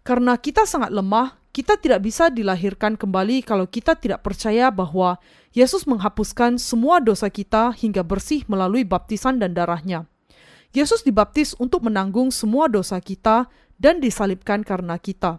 Karena 0.00 0.40
kita 0.40 0.64
sangat 0.64 0.88
lemah, 0.88 1.36
kita 1.52 1.76
tidak 1.76 2.00
bisa 2.08 2.32
dilahirkan 2.32 2.96
kembali 2.96 3.44
kalau 3.44 3.68
kita 3.68 3.92
tidak 3.92 4.24
percaya 4.24 4.72
bahwa 4.72 5.20
Yesus 5.52 5.84
menghapuskan 5.84 6.56
semua 6.56 7.04
dosa 7.04 7.28
kita 7.28 7.76
hingga 7.76 8.00
bersih 8.00 8.48
melalui 8.48 8.82
baptisan 8.82 9.36
dan 9.36 9.52
darahnya. 9.52 10.08
Yesus 10.72 11.04
dibaptis 11.04 11.52
untuk 11.60 11.84
menanggung 11.84 12.32
semua 12.32 12.66
dosa 12.66 12.98
kita 12.98 13.46
dan 13.76 14.00
disalibkan 14.00 14.64
karena 14.64 14.96
kita. 14.96 15.38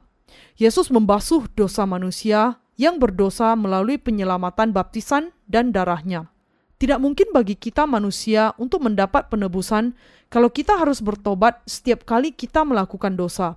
Yesus 0.62 0.94
membasuh 0.94 1.50
dosa 1.58 1.84
manusia 1.90 2.62
yang 2.78 3.02
berdosa 3.02 3.58
melalui 3.58 3.98
penyelamatan 3.98 4.72
baptisan 4.72 5.34
dan 5.50 5.74
darahnya. 5.74 6.32
Tidak 6.76 7.00
mungkin 7.00 7.32
bagi 7.32 7.56
kita 7.56 7.88
manusia 7.88 8.52
untuk 8.60 8.84
mendapat 8.84 9.32
penebusan 9.32 9.96
kalau 10.28 10.52
kita 10.52 10.76
harus 10.76 11.00
bertobat 11.00 11.64
setiap 11.64 12.04
kali 12.04 12.36
kita 12.36 12.68
melakukan 12.68 13.16
dosa. 13.16 13.56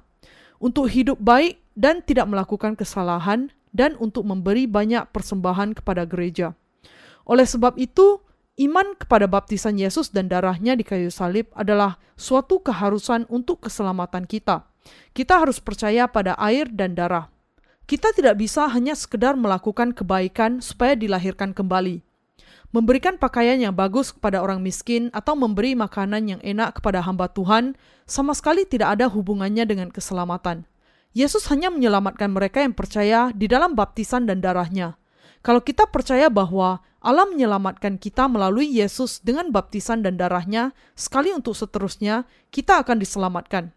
Untuk 0.63 0.91
hidup 0.91 1.19
baik 1.19 1.59
dan 1.79 2.03
tidak 2.03 2.27
melakukan 2.31 2.75
kesalahan, 2.75 3.51
dan 3.73 3.95
untuk 4.01 4.25
memberi 4.25 4.67
banyak 4.67 5.07
persembahan 5.13 5.77
kepada 5.77 6.09
gereja. 6.09 6.57
Oleh 7.29 7.45
sebab 7.45 7.77
itu, 7.77 8.19
iman 8.59 8.97
kepada 8.97 9.29
baptisan 9.29 9.77
Yesus 9.77 10.11
dan 10.11 10.27
darahnya 10.27 10.75
di 10.75 10.83
kayu 10.83 11.13
salib 11.13 11.47
adalah 11.53 12.01
suatu 12.17 12.59
keharusan 12.65 13.29
untuk 13.29 13.69
keselamatan 13.69 14.25
kita. 14.25 14.65
Kita 15.13 15.39
harus 15.39 15.61
percaya 15.61 16.09
pada 16.09 16.33
air 16.41 16.67
dan 16.73 16.97
darah. 16.97 17.29
Kita 17.89 18.13
tidak 18.13 18.41
bisa 18.41 18.69
hanya 18.69 18.93
sekedar 18.93 19.37
melakukan 19.37 19.97
kebaikan 19.97 20.61
supaya 20.61 20.93
dilahirkan 20.93 21.57
kembali. 21.57 22.08
Memberikan 22.69 23.17
pakaian 23.17 23.57
yang 23.57 23.73
bagus 23.73 24.13
kepada 24.13 24.45
orang 24.45 24.61
miskin 24.61 25.09
atau 25.17 25.33
memberi 25.33 25.73
makanan 25.73 26.37
yang 26.37 26.41
enak 26.45 26.77
kepada 26.77 27.01
hamba 27.01 27.33
Tuhan 27.33 27.81
sama 28.05 28.37
sekali 28.37 28.69
tidak 28.69 29.01
ada 29.01 29.09
hubungannya 29.09 29.65
dengan 29.65 29.89
keselamatan. 29.89 30.69
Yesus 31.17 31.49
hanya 31.49 31.73
menyelamatkan 31.73 32.29
mereka 32.29 32.61
yang 32.61 32.77
percaya 32.77 33.33
di 33.33 33.49
dalam 33.49 33.73
baptisan 33.73 34.29
dan 34.29 34.45
darahnya. 34.45 35.01
Kalau 35.41 35.65
kita 35.65 35.89
percaya 35.89 36.29
bahwa 36.29 36.85
Allah 37.01 37.25
menyelamatkan 37.25 37.97
kita 37.97 38.29
melalui 38.29 38.69
Yesus 38.69 39.25
dengan 39.25 39.49
baptisan 39.49 40.05
dan 40.05 40.21
darahnya, 40.21 40.77
sekali 40.93 41.33
untuk 41.33 41.57
seterusnya, 41.57 42.29
kita 42.53 42.85
akan 42.85 43.01
diselamatkan. 43.01 43.73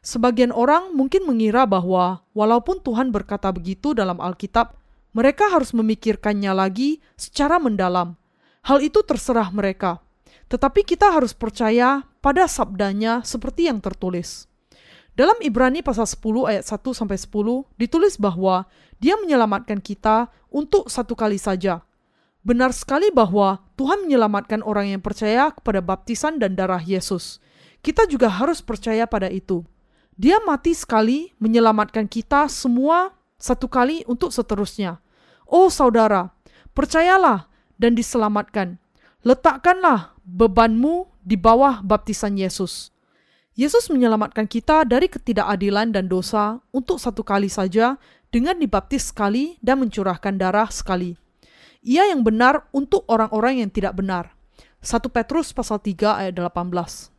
Sebagian 0.00 0.56
orang 0.56 0.96
mungkin 0.96 1.28
mengira 1.28 1.68
bahwa 1.68 2.24
walaupun 2.32 2.80
Tuhan 2.80 3.12
berkata 3.12 3.52
begitu 3.52 3.92
dalam 3.92 4.16
Alkitab, 4.18 4.72
mereka 5.12 5.52
harus 5.52 5.76
memikirkannya 5.76 6.56
lagi 6.56 7.04
secara 7.20 7.60
mendalam. 7.60 8.21
Hal 8.62 8.78
itu 8.78 9.02
terserah 9.02 9.50
mereka. 9.50 9.98
Tetapi 10.46 10.86
kita 10.86 11.10
harus 11.10 11.34
percaya 11.34 12.06
pada 12.22 12.46
sabdanya 12.46 13.26
seperti 13.26 13.66
yang 13.66 13.82
tertulis. 13.82 14.46
Dalam 15.12 15.36
Ibrani 15.42 15.84
pasal 15.84 16.08
10 16.08 16.48
ayat 16.48 16.64
1 16.64 16.78
sampai 16.94 17.18
10 17.18 17.66
ditulis 17.76 18.16
bahwa 18.16 18.64
Dia 19.02 19.18
menyelamatkan 19.18 19.82
kita 19.82 20.30
untuk 20.46 20.86
satu 20.86 21.18
kali 21.18 21.36
saja. 21.36 21.82
Benar 22.46 22.70
sekali 22.70 23.10
bahwa 23.10 23.60
Tuhan 23.74 24.06
menyelamatkan 24.06 24.62
orang 24.62 24.94
yang 24.94 25.02
percaya 25.02 25.50
kepada 25.50 25.82
baptisan 25.82 26.38
dan 26.38 26.54
darah 26.54 26.80
Yesus. 26.80 27.42
Kita 27.82 28.06
juga 28.06 28.30
harus 28.30 28.62
percaya 28.62 29.10
pada 29.10 29.26
itu. 29.26 29.66
Dia 30.14 30.38
mati 30.46 30.70
sekali 30.70 31.34
menyelamatkan 31.42 32.06
kita 32.06 32.46
semua 32.46 33.10
satu 33.42 33.66
kali 33.66 34.06
untuk 34.06 34.30
seterusnya. 34.30 35.02
Oh 35.50 35.66
saudara, 35.66 36.30
percayalah 36.72 37.51
dan 37.82 37.98
diselamatkan. 37.98 38.78
Letakkanlah 39.26 40.14
bebanmu 40.22 41.10
di 41.26 41.34
bawah 41.34 41.82
baptisan 41.82 42.38
Yesus. 42.38 42.94
Yesus 43.58 43.90
menyelamatkan 43.90 44.46
kita 44.46 44.86
dari 44.86 45.10
ketidakadilan 45.10 45.92
dan 45.92 46.06
dosa 46.06 46.62
untuk 46.70 46.96
satu 47.02 47.20
kali 47.26 47.50
saja 47.50 48.00
dengan 48.32 48.56
dibaptis 48.56 49.12
sekali 49.12 49.60
dan 49.60 49.82
mencurahkan 49.84 50.40
darah 50.40 50.70
sekali. 50.72 51.18
Ia 51.82 52.08
yang 52.14 52.22
benar 52.22 52.70
untuk 52.70 53.04
orang-orang 53.10 53.66
yang 53.66 53.70
tidak 53.74 53.98
benar. 53.98 54.32
1 54.80 55.02
Petrus 55.10 55.52
pasal 55.52 55.82
3 55.82 56.22
ayat 56.26 56.34
18. 56.38 57.12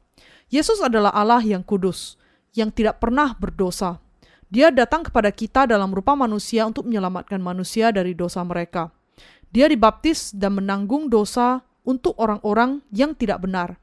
Yesus 0.50 0.79
adalah 0.82 1.13
Allah 1.13 1.43
yang 1.43 1.62
kudus, 1.62 2.17
yang 2.58 2.74
tidak 2.74 2.98
pernah 3.03 3.36
berdosa. 3.38 4.01
Dia 4.50 4.70
datang 4.74 5.05
kepada 5.05 5.29
kita 5.29 5.70
dalam 5.70 5.93
rupa 5.93 6.17
manusia 6.17 6.65
untuk 6.65 6.86
menyelamatkan 6.89 7.41
manusia 7.41 7.93
dari 7.93 8.17
dosa 8.17 8.41
mereka. 8.41 8.89
Dia 9.53 9.69
dibaptis 9.69 10.33
dan 10.33 10.57
menanggung 10.57 11.13
dosa 11.13 11.62
untuk 11.86 12.17
orang-orang 12.17 12.81
yang 12.89 13.13
tidak 13.13 13.45
benar 13.45 13.77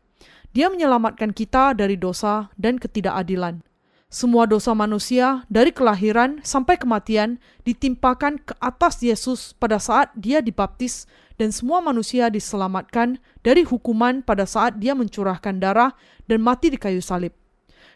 dia 0.51 0.67
menyelamatkan 0.67 1.31
kita 1.31 1.79
dari 1.79 1.95
dosa 1.95 2.51
dan 2.59 2.79
ketidakadilan. 2.79 3.63
Semua 4.11 4.43
dosa 4.43 4.75
manusia 4.75 5.47
dari 5.47 5.71
kelahiran 5.71 6.43
sampai 6.43 6.75
kematian 6.75 7.39
ditimpakan 7.63 8.43
ke 8.43 8.59
atas 8.59 8.99
Yesus 9.07 9.55
pada 9.55 9.79
saat 9.79 10.11
dia 10.19 10.43
dibaptis 10.43 11.07
dan 11.39 11.55
semua 11.55 11.79
manusia 11.79 12.27
diselamatkan 12.27 13.23
dari 13.47 13.63
hukuman 13.63 14.27
pada 14.27 14.51
saat 14.51 14.83
dia 14.83 14.99
mencurahkan 14.99 15.63
darah 15.63 15.95
dan 16.27 16.43
mati 16.43 16.75
di 16.75 16.79
kayu 16.83 16.99
salib. 16.99 17.31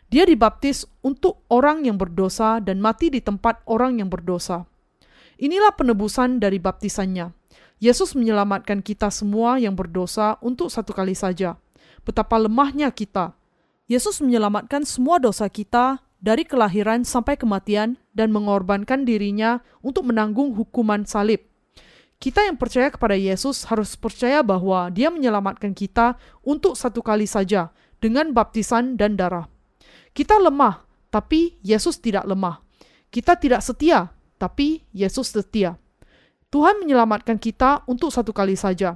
Dia 0.06 0.22
dibaptis 0.22 0.86
untuk 1.02 1.42
orang 1.50 1.82
yang 1.82 1.98
berdosa 1.98 2.62
dan 2.62 2.78
mati 2.78 3.10
di 3.10 3.18
tempat 3.18 3.66
orang 3.66 3.98
yang 3.98 4.06
berdosa. 4.06 4.70
Inilah 5.42 5.74
penebusan 5.74 6.38
dari 6.38 6.62
baptisannya. 6.62 7.34
Yesus 7.82 8.14
menyelamatkan 8.14 8.80
kita 8.80 9.10
semua 9.10 9.58
yang 9.58 9.74
berdosa 9.74 10.38
untuk 10.40 10.70
satu 10.70 10.94
kali 10.94 11.12
saja 11.12 11.58
betapa 12.04 12.36
lemahnya 12.36 12.92
kita. 12.92 13.32
Yesus 13.88 14.20
menyelamatkan 14.20 14.84
semua 14.84 15.20
dosa 15.20 15.48
kita 15.48 16.00
dari 16.20 16.48
kelahiran 16.48 17.04
sampai 17.04 17.36
kematian 17.36 18.00
dan 18.16 18.32
mengorbankan 18.32 19.04
dirinya 19.04 19.60
untuk 19.84 20.08
menanggung 20.08 20.56
hukuman 20.56 21.04
salib. 21.04 21.44
Kita 22.16 22.40
yang 22.48 22.56
percaya 22.56 22.88
kepada 22.88 23.12
Yesus 23.12 23.68
harus 23.68 23.92
percaya 24.00 24.40
bahwa 24.40 24.88
Dia 24.88 25.12
menyelamatkan 25.12 25.76
kita 25.76 26.16
untuk 26.40 26.78
satu 26.78 27.04
kali 27.04 27.28
saja 27.28 27.68
dengan 28.00 28.32
baptisan 28.32 28.96
dan 28.96 29.20
darah. 29.20 29.44
Kita 30.16 30.40
lemah, 30.40 30.88
tapi 31.12 31.60
Yesus 31.60 32.00
tidak 32.00 32.24
lemah. 32.24 32.64
Kita 33.12 33.36
tidak 33.36 33.60
setia, 33.60 34.08
tapi 34.40 34.80
Yesus 34.96 35.36
setia. 35.36 35.76
Tuhan 36.54 36.78
menyelamatkan 36.78 37.34
kita 37.34 37.82
untuk 37.90 38.14
satu 38.14 38.30
kali 38.30 38.54
saja. 38.54 38.94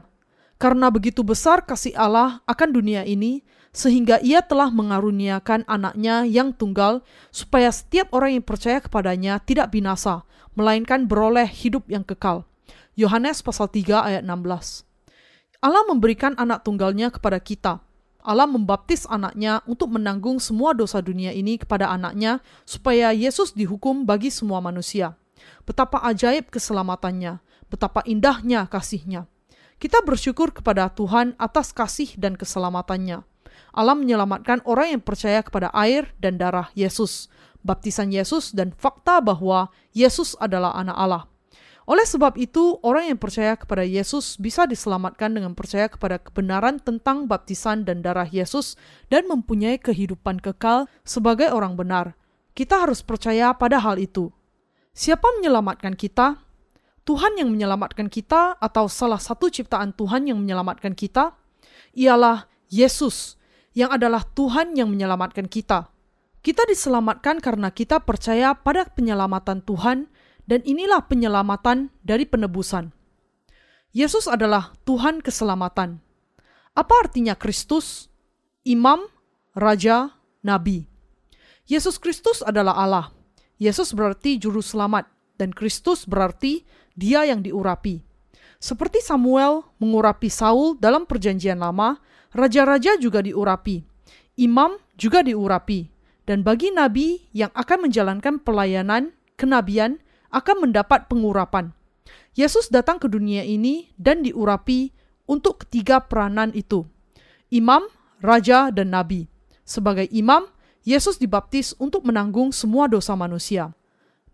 Karena 0.62 0.94
begitu 0.94 1.26
besar 1.26 1.66
kasih 1.66 1.90
Allah 1.98 2.38
akan 2.46 2.70
dunia 2.70 3.02
ini, 3.02 3.42
sehingga 3.74 4.22
ia 4.22 4.46
telah 4.46 4.70
mengaruniakan 4.70 5.66
anaknya 5.66 6.22
yang 6.22 6.54
tunggal, 6.54 7.02
supaya 7.34 7.74
setiap 7.74 8.14
orang 8.14 8.38
yang 8.38 8.46
percaya 8.46 8.78
kepadanya 8.78 9.42
tidak 9.42 9.74
binasa, 9.74 10.22
melainkan 10.54 11.10
beroleh 11.10 11.50
hidup 11.50 11.82
yang 11.90 12.06
kekal. 12.06 12.46
Yohanes 12.94 13.42
pasal 13.42 13.66
3 13.66 14.06
ayat 14.06 14.22
16. 14.22 14.86
Allah 15.58 15.82
memberikan 15.90 16.38
anak 16.38 16.62
tunggalnya 16.62 17.10
kepada 17.10 17.42
kita. 17.42 17.82
Allah 18.22 18.46
membaptis 18.46 19.02
anaknya 19.10 19.66
untuk 19.66 19.90
menanggung 19.90 20.38
semua 20.38 20.78
dosa 20.78 21.02
dunia 21.02 21.34
ini 21.34 21.58
kepada 21.58 21.90
anaknya 21.90 22.38
supaya 22.62 23.10
Yesus 23.10 23.50
dihukum 23.50 24.06
bagi 24.06 24.30
semua 24.30 24.62
manusia. 24.62 25.18
Betapa 25.66 26.02
ajaib 26.06 26.50
keselamatannya, 26.50 27.47
betapa 27.68 28.04
indahnya 28.04 28.68
kasihnya. 28.68 29.28
Kita 29.78 30.02
bersyukur 30.02 30.50
kepada 30.50 30.90
Tuhan 30.90 31.38
atas 31.38 31.70
kasih 31.70 32.18
dan 32.18 32.34
keselamatannya. 32.34 33.22
Allah 33.70 33.94
menyelamatkan 33.94 34.64
orang 34.66 34.98
yang 34.98 35.02
percaya 35.04 35.38
kepada 35.38 35.70
air 35.70 36.10
dan 36.18 36.34
darah 36.34 36.74
Yesus, 36.74 37.30
baptisan 37.62 38.10
Yesus 38.10 38.50
dan 38.50 38.74
fakta 38.74 39.22
bahwa 39.22 39.70
Yesus 39.94 40.34
adalah 40.42 40.74
anak 40.74 40.96
Allah. 40.98 41.24
Oleh 41.88 42.04
sebab 42.04 42.36
itu, 42.36 42.76
orang 42.84 43.14
yang 43.14 43.16
percaya 43.16 43.56
kepada 43.56 43.80
Yesus 43.80 44.36
bisa 44.36 44.68
diselamatkan 44.68 45.32
dengan 45.32 45.56
percaya 45.56 45.88
kepada 45.88 46.20
kebenaran 46.20 46.76
tentang 46.76 47.24
baptisan 47.24 47.88
dan 47.88 48.04
darah 48.04 48.28
Yesus 48.28 48.76
dan 49.08 49.24
mempunyai 49.24 49.80
kehidupan 49.80 50.36
kekal 50.44 50.84
sebagai 51.00 51.48
orang 51.48 51.80
benar. 51.80 52.12
Kita 52.52 52.84
harus 52.84 53.00
percaya 53.00 53.56
pada 53.56 53.80
hal 53.80 53.96
itu. 53.96 54.28
Siapa 54.92 55.32
menyelamatkan 55.40 55.96
kita? 55.96 56.36
Tuhan 57.08 57.40
yang 57.40 57.48
menyelamatkan 57.48 58.12
kita 58.12 58.60
atau 58.60 58.84
salah 58.84 59.16
satu 59.16 59.48
ciptaan 59.48 59.96
Tuhan 59.96 60.28
yang 60.28 60.36
menyelamatkan 60.36 60.92
kita? 60.92 61.32
Ialah 61.96 62.44
Yesus 62.68 63.40
yang 63.72 63.88
adalah 63.96 64.28
Tuhan 64.36 64.76
yang 64.76 64.92
menyelamatkan 64.92 65.48
kita. 65.48 65.88
Kita 66.44 66.68
diselamatkan 66.68 67.40
karena 67.40 67.72
kita 67.72 68.04
percaya 68.04 68.52
pada 68.52 68.84
penyelamatan 68.92 69.64
Tuhan 69.64 70.12
dan 70.44 70.60
inilah 70.68 71.08
penyelamatan 71.08 71.88
dari 72.04 72.28
penebusan. 72.28 72.92
Yesus 73.96 74.28
adalah 74.28 74.76
Tuhan 74.84 75.24
keselamatan. 75.24 76.04
Apa 76.76 77.08
artinya 77.08 77.32
Kristus? 77.40 78.12
Imam, 78.68 79.08
Raja, 79.56 80.12
Nabi. 80.44 80.84
Yesus 81.64 81.96
Kristus 81.96 82.44
adalah 82.44 82.76
Allah. 82.76 83.06
Yesus 83.56 83.96
berarti 83.96 84.36
juru 84.36 84.60
selamat 84.60 85.08
dan 85.40 85.56
Kristus 85.56 86.04
berarti 86.04 86.66
dia 86.98 87.22
yang 87.22 87.46
diurapi. 87.46 88.02
Seperti 88.58 88.98
Samuel 88.98 89.62
mengurapi 89.78 90.26
Saul 90.26 90.74
dalam 90.82 91.06
perjanjian 91.06 91.62
lama, 91.62 92.02
raja-raja 92.34 92.98
juga 92.98 93.22
diurapi. 93.22 93.86
Imam 94.34 94.74
juga 94.98 95.22
diurapi. 95.22 95.86
Dan 96.26 96.42
bagi 96.42 96.74
nabi 96.74 97.22
yang 97.30 97.54
akan 97.54 97.88
menjalankan 97.88 98.42
pelayanan, 98.42 99.14
kenabian, 99.38 100.02
akan 100.28 100.68
mendapat 100.68 101.06
pengurapan. 101.06 101.72
Yesus 102.36 102.68
datang 102.68 103.00
ke 103.00 103.08
dunia 103.08 103.46
ini 103.46 103.88
dan 103.96 104.20
diurapi 104.26 104.92
untuk 105.24 105.64
ketiga 105.64 106.04
peranan 106.04 106.52
itu. 106.52 106.84
Imam, 107.48 107.86
Raja, 108.20 108.68
dan 108.68 108.92
Nabi. 108.92 109.30
Sebagai 109.64 110.10
imam, 110.12 110.50
Yesus 110.84 111.16
dibaptis 111.16 111.72
untuk 111.80 112.04
menanggung 112.04 112.52
semua 112.52 112.90
dosa 112.90 113.16
manusia. 113.16 113.72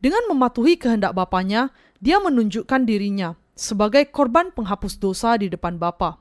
Dengan 0.04 0.20
mematuhi 0.28 0.76
kehendak 0.76 1.16
Bapaknya, 1.16 1.72
dia 1.96 2.20
menunjukkan 2.20 2.84
dirinya 2.84 3.40
sebagai 3.56 4.04
korban 4.12 4.52
penghapus 4.52 5.00
dosa 5.00 5.40
di 5.40 5.48
depan 5.48 5.80
Bapa. 5.80 6.20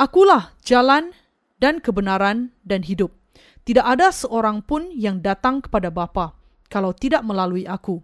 Akulah 0.00 0.56
jalan 0.64 1.12
dan 1.60 1.84
kebenaran 1.84 2.56
dan 2.64 2.80
hidup. 2.80 3.12
Tidak 3.68 3.84
ada 3.84 4.08
seorang 4.08 4.64
pun 4.64 4.88
yang 4.96 5.20
datang 5.20 5.60
kepada 5.60 5.92
Bapa 5.92 6.32
kalau 6.72 6.96
tidak 6.96 7.20
melalui 7.20 7.68
aku. 7.68 8.00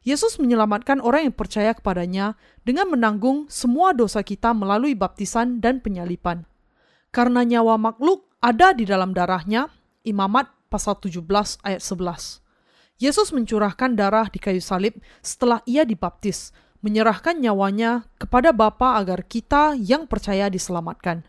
Yesus 0.00 0.40
menyelamatkan 0.40 1.04
orang 1.04 1.28
yang 1.28 1.36
percaya 1.36 1.76
kepadanya 1.76 2.32
dengan 2.64 2.88
menanggung 2.88 3.52
semua 3.52 3.92
dosa 3.92 4.24
kita 4.24 4.56
melalui 4.56 4.96
baptisan 4.96 5.60
dan 5.60 5.84
penyalipan. 5.84 6.48
Karena 7.12 7.44
nyawa 7.44 7.76
makhluk 7.76 8.32
ada 8.40 8.72
di 8.72 8.88
dalam 8.88 9.12
darahnya, 9.12 9.68
Imamat 10.08 10.48
pasal 10.72 10.96
17 10.96 11.20
ayat 11.68 11.84
11. 11.84 12.47
Yesus 12.98 13.30
mencurahkan 13.30 13.94
darah 13.94 14.26
di 14.26 14.42
kayu 14.42 14.58
salib 14.58 14.98
setelah 15.22 15.62
ia 15.70 15.86
dibaptis, 15.86 16.50
menyerahkan 16.82 17.38
nyawanya 17.38 18.10
kepada 18.18 18.50
Bapa 18.50 18.98
agar 18.98 19.22
kita 19.22 19.78
yang 19.78 20.10
percaya 20.10 20.50
diselamatkan. 20.50 21.22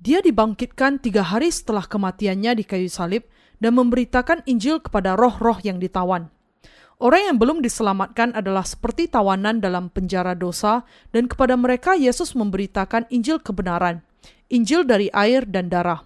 Dia 0.00 0.24
dibangkitkan 0.24 1.04
tiga 1.04 1.20
hari 1.20 1.52
setelah 1.52 1.84
kematiannya 1.84 2.56
di 2.56 2.64
kayu 2.64 2.88
salib 2.88 3.28
dan 3.60 3.76
memberitakan 3.76 4.48
Injil 4.48 4.80
kepada 4.80 5.12
roh-roh 5.12 5.60
yang 5.60 5.76
ditawan. 5.76 6.32
Orang 6.96 7.20
yang 7.20 7.36
belum 7.36 7.60
diselamatkan 7.60 8.32
adalah 8.32 8.64
seperti 8.64 9.04
tawanan 9.04 9.60
dalam 9.60 9.92
penjara 9.92 10.32
dosa, 10.32 10.88
dan 11.12 11.28
kepada 11.28 11.52
mereka 11.52 11.92
Yesus 11.92 12.32
memberitakan 12.32 13.12
Injil 13.12 13.44
kebenaran, 13.44 14.00
Injil 14.48 14.88
dari 14.88 15.12
air 15.12 15.44
dan 15.44 15.68
darah. 15.68 16.00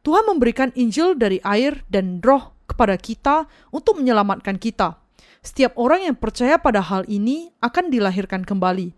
Tuhan 0.00 0.24
memberikan 0.24 0.72
Injil 0.80 1.12
dari 1.12 1.44
air 1.44 1.84
dan 1.92 2.24
roh 2.24 2.56
kepada 2.80 2.96
kita 2.96 3.36
untuk 3.68 4.00
menyelamatkan 4.00 4.56
kita. 4.56 4.96
Setiap 5.44 5.76
orang 5.76 6.08
yang 6.08 6.16
percaya 6.16 6.56
pada 6.56 6.80
hal 6.80 7.04
ini 7.12 7.52
akan 7.60 7.92
dilahirkan 7.92 8.40
kembali. 8.40 8.96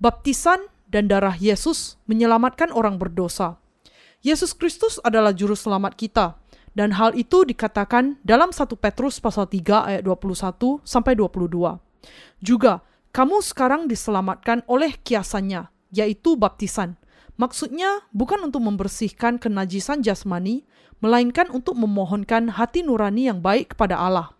Baptisan 0.00 0.64
dan 0.88 1.04
darah 1.04 1.36
Yesus 1.36 2.00
menyelamatkan 2.08 2.72
orang 2.72 2.96
berdosa. 2.96 3.60
Yesus 4.24 4.56
Kristus 4.56 4.96
adalah 5.04 5.36
juru 5.36 5.52
selamat 5.52 5.92
kita 5.92 6.40
dan 6.72 6.96
hal 6.96 7.12
itu 7.12 7.44
dikatakan 7.44 8.16
dalam 8.24 8.48
1 8.48 8.64
Petrus 8.80 9.20
pasal 9.20 9.44
3 9.44 9.92
ayat 9.92 10.02
21 10.08 10.80
sampai 10.80 11.12
22. 11.20 11.76
Juga, 12.40 12.80
kamu 13.12 13.44
sekarang 13.44 13.92
diselamatkan 13.92 14.64
oleh 14.72 14.96
kiasannya, 15.04 15.68
yaitu 15.92 16.32
baptisan. 16.40 16.96
Maksudnya 17.36 18.04
bukan 18.16 18.48
untuk 18.48 18.64
membersihkan 18.64 19.36
kenajisan 19.36 20.00
jasmani, 20.00 20.64
melainkan 21.04 21.52
untuk 21.52 21.76
memohonkan 21.76 22.56
hati 22.56 22.80
nurani 22.80 23.28
yang 23.28 23.44
baik 23.44 23.76
kepada 23.76 24.00
Allah. 24.00 24.32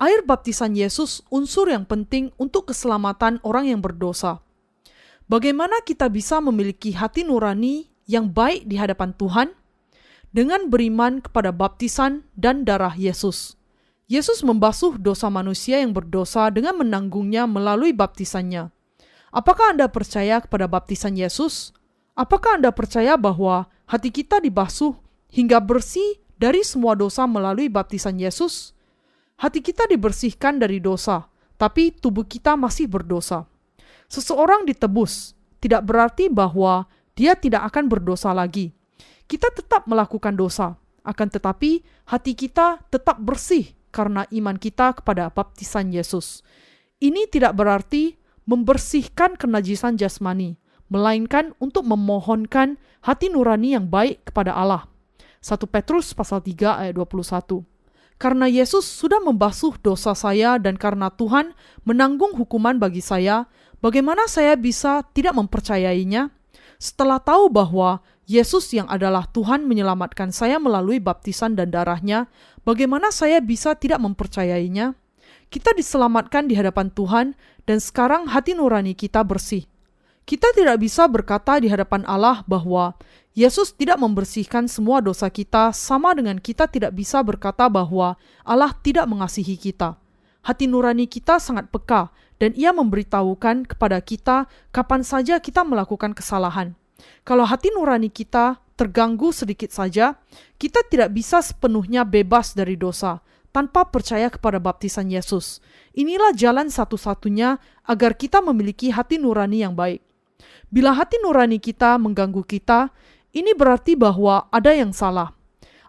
Air 0.00 0.24
baptisan 0.24 0.72
Yesus 0.72 1.20
unsur 1.28 1.68
yang 1.68 1.84
penting 1.84 2.32
untuk 2.40 2.72
keselamatan 2.72 3.36
orang 3.44 3.68
yang 3.68 3.84
berdosa. 3.84 4.40
Bagaimana 5.28 5.84
kita 5.84 6.08
bisa 6.08 6.40
memiliki 6.40 6.96
hati 6.96 7.28
nurani 7.28 7.92
yang 8.08 8.32
baik 8.32 8.64
di 8.64 8.80
hadapan 8.80 9.12
Tuhan? 9.12 9.60
dengan 10.30 10.70
beriman 10.70 11.18
kepada 11.18 11.50
baptisan 11.50 12.26
dan 12.38 12.62
darah 12.62 12.94
Yesus. 12.94 13.58
Yesus 14.10 14.42
membasuh 14.42 14.98
dosa 14.98 15.30
manusia 15.30 15.78
yang 15.78 15.94
berdosa 15.94 16.50
dengan 16.50 16.74
menanggungnya 16.82 17.46
melalui 17.46 17.94
baptisannya. 17.94 18.74
Apakah 19.30 19.74
Anda 19.74 19.86
percaya 19.86 20.42
kepada 20.42 20.66
baptisan 20.66 21.14
Yesus? 21.14 21.70
Apakah 22.20 22.60
Anda 22.60 22.68
percaya 22.68 23.16
bahwa 23.16 23.72
hati 23.88 24.12
kita 24.12 24.44
dibasuh 24.44 24.92
hingga 25.32 25.56
bersih 25.56 26.20
dari 26.36 26.60
semua 26.60 26.92
dosa 26.92 27.24
melalui 27.24 27.72
baptisan 27.72 28.20
Yesus? 28.20 28.76
Hati 29.40 29.64
kita 29.64 29.88
dibersihkan 29.88 30.60
dari 30.60 30.84
dosa, 30.84 31.24
tapi 31.56 31.96
tubuh 31.96 32.28
kita 32.28 32.60
masih 32.60 32.92
berdosa. 32.92 33.48
Seseorang 34.12 34.68
ditebus 34.68 35.32
tidak 35.64 35.88
berarti 35.88 36.28
bahwa 36.28 36.84
dia 37.16 37.32
tidak 37.32 37.72
akan 37.72 37.88
berdosa 37.88 38.36
lagi 38.36 38.76
kita 39.30 39.46
tetap 39.54 39.86
melakukan 39.86 40.34
dosa, 40.34 40.74
akan 41.06 41.28
tetapi 41.30 41.86
hati 42.10 42.34
kita 42.34 42.82
tetap 42.90 43.22
bersih 43.22 43.70
karena 43.94 44.26
iman 44.34 44.58
kita 44.58 44.90
kepada 44.98 45.30
baptisan 45.30 45.94
Yesus. 45.94 46.42
Ini 46.98 47.30
tidak 47.30 47.54
berarti 47.54 48.18
membersihkan 48.50 49.38
kenajisan 49.38 49.94
jasmani, 49.94 50.58
melainkan 50.90 51.56
untuk 51.62 51.86
memohonkan 51.86 52.76
hati 53.00 53.32
nurani 53.32 53.78
yang 53.78 53.88
baik 53.88 54.28
kepada 54.28 54.52
Allah. 54.52 54.90
1 55.40 55.56
Petrus 55.70 56.12
pasal 56.12 56.44
3 56.44 56.84
ayat 56.84 56.94
21. 56.98 57.64
Karena 58.20 58.44
Yesus 58.44 58.84
sudah 58.84 59.16
membasuh 59.24 59.80
dosa 59.80 60.12
saya 60.12 60.60
dan 60.60 60.76
karena 60.76 61.08
Tuhan 61.08 61.56
menanggung 61.88 62.36
hukuman 62.36 62.76
bagi 62.76 63.00
saya, 63.00 63.48
bagaimana 63.80 64.28
saya 64.28 64.60
bisa 64.60 65.00
tidak 65.16 65.32
mempercayainya? 65.40 66.28
Setelah 66.76 67.16
tahu 67.16 67.48
bahwa 67.48 68.04
Yesus 68.28 68.68
yang 68.76 68.84
adalah 68.92 69.24
Tuhan 69.32 69.64
menyelamatkan 69.64 70.36
saya 70.36 70.60
melalui 70.60 71.00
baptisan 71.00 71.56
dan 71.56 71.72
darahnya, 71.72 72.28
bagaimana 72.68 73.08
saya 73.08 73.40
bisa 73.40 73.72
tidak 73.72 74.04
mempercayainya? 74.04 74.92
Kita 75.48 75.72
diselamatkan 75.72 76.44
di 76.44 76.60
hadapan 76.60 76.92
Tuhan 76.92 77.26
dan 77.64 77.78
sekarang 77.80 78.28
hati 78.28 78.52
nurani 78.52 78.92
kita 78.92 79.24
bersih. 79.24 79.64
Kita 80.30 80.46
tidak 80.54 80.78
bisa 80.78 81.10
berkata 81.10 81.58
di 81.58 81.66
hadapan 81.66 82.06
Allah 82.06 82.46
bahwa 82.46 82.94
Yesus 83.34 83.74
tidak 83.74 83.98
membersihkan 83.98 84.70
semua 84.70 85.02
dosa 85.02 85.26
kita, 85.26 85.74
sama 85.74 86.14
dengan 86.14 86.38
kita 86.38 86.70
tidak 86.70 86.94
bisa 86.94 87.18
berkata 87.18 87.66
bahwa 87.66 88.14
Allah 88.46 88.70
tidak 88.78 89.10
mengasihi 89.10 89.58
kita. 89.58 89.98
Hati 90.46 90.70
nurani 90.70 91.10
kita 91.10 91.42
sangat 91.42 91.66
peka, 91.74 92.14
dan 92.38 92.54
Ia 92.54 92.70
memberitahukan 92.70 93.74
kepada 93.74 93.98
kita 93.98 94.46
kapan 94.70 95.02
saja 95.02 95.42
kita 95.42 95.66
melakukan 95.66 96.14
kesalahan. 96.14 96.78
Kalau 97.26 97.42
hati 97.42 97.74
nurani 97.74 98.06
kita 98.06 98.62
terganggu 98.78 99.34
sedikit 99.34 99.74
saja, 99.74 100.14
kita 100.62 100.86
tidak 100.86 101.10
bisa 101.10 101.42
sepenuhnya 101.42 102.06
bebas 102.06 102.54
dari 102.54 102.78
dosa 102.78 103.18
tanpa 103.50 103.82
percaya 103.82 104.30
kepada 104.30 104.62
baptisan 104.62 105.10
Yesus. 105.10 105.58
Inilah 105.90 106.30
jalan 106.38 106.70
satu-satunya 106.70 107.58
agar 107.82 108.14
kita 108.14 108.38
memiliki 108.38 108.94
hati 108.94 109.18
nurani 109.18 109.66
yang 109.66 109.74
baik. 109.74 110.09
Bila 110.70 110.94
hati 110.94 111.18
nurani 111.18 111.58
kita 111.58 111.98
mengganggu 111.98 112.46
kita, 112.46 112.94
ini 113.34 113.50
berarti 113.58 113.98
bahwa 113.98 114.46
ada 114.54 114.70
yang 114.70 114.94
salah. 114.94 115.34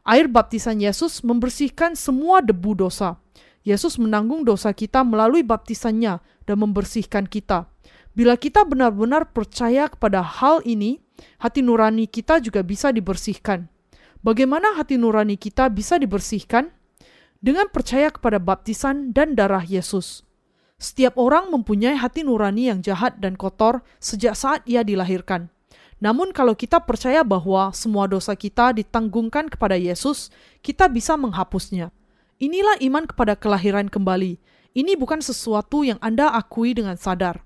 Air 0.01 0.25
baptisan 0.25 0.81
Yesus 0.81 1.21
membersihkan 1.21 1.93
semua 1.93 2.41
debu 2.41 2.73
dosa. 2.73 3.21
Yesus 3.61 4.01
menanggung 4.01 4.41
dosa 4.41 4.73
kita 4.73 5.05
melalui 5.05 5.45
baptisannya 5.45 6.17
dan 6.49 6.57
membersihkan 6.57 7.29
kita. 7.29 7.69
Bila 8.17 8.33
kita 8.33 8.65
benar-benar 8.65 9.29
percaya 9.29 9.85
kepada 9.85 10.25
hal 10.25 10.65
ini, 10.65 10.97
hati 11.37 11.61
nurani 11.61 12.09
kita 12.09 12.41
juga 12.41 12.65
bisa 12.65 12.89
dibersihkan. 12.89 13.69
Bagaimana 14.25 14.73
hati 14.73 14.97
nurani 14.97 15.37
kita 15.37 15.69
bisa 15.69 16.01
dibersihkan? 16.01 16.73
Dengan 17.37 17.69
percaya 17.69 18.09
kepada 18.09 18.41
baptisan 18.41 19.13
dan 19.13 19.37
darah 19.37 19.61
Yesus. 19.61 20.25
Setiap 20.81 21.13
orang 21.21 21.53
mempunyai 21.53 21.93
hati 21.93 22.25
nurani 22.25 22.73
yang 22.73 22.81
jahat 22.81 23.21
dan 23.21 23.37
kotor 23.37 23.85
sejak 24.01 24.33
saat 24.33 24.65
ia 24.65 24.81
dilahirkan. 24.81 25.53
Namun, 26.01 26.33
kalau 26.33 26.57
kita 26.57 26.81
percaya 26.81 27.21
bahwa 27.21 27.69
semua 27.69 28.09
dosa 28.09 28.33
kita 28.33 28.73
ditanggungkan 28.73 29.45
kepada 29.45 29.77
Yesus, 29.77 30.33
kita 30.65 30.89
bisa 30.89 31.13
menghapusnya. 31.13 31.93
Inilah 32.41 32.81
iman 32.81 33.05
kepada 33.05 33.37
kelahiran 33.37 33.93
kembali. 33.93 34.41
Ini 34.73 34.97
bukan 34.97 35.21
sesuatu 35.21 35.85
yang 35.85 36.01
Anda 36.01 36.33
akui 36.33 36.73
dengan 36.73 36.97
sadar. 36.97 37.45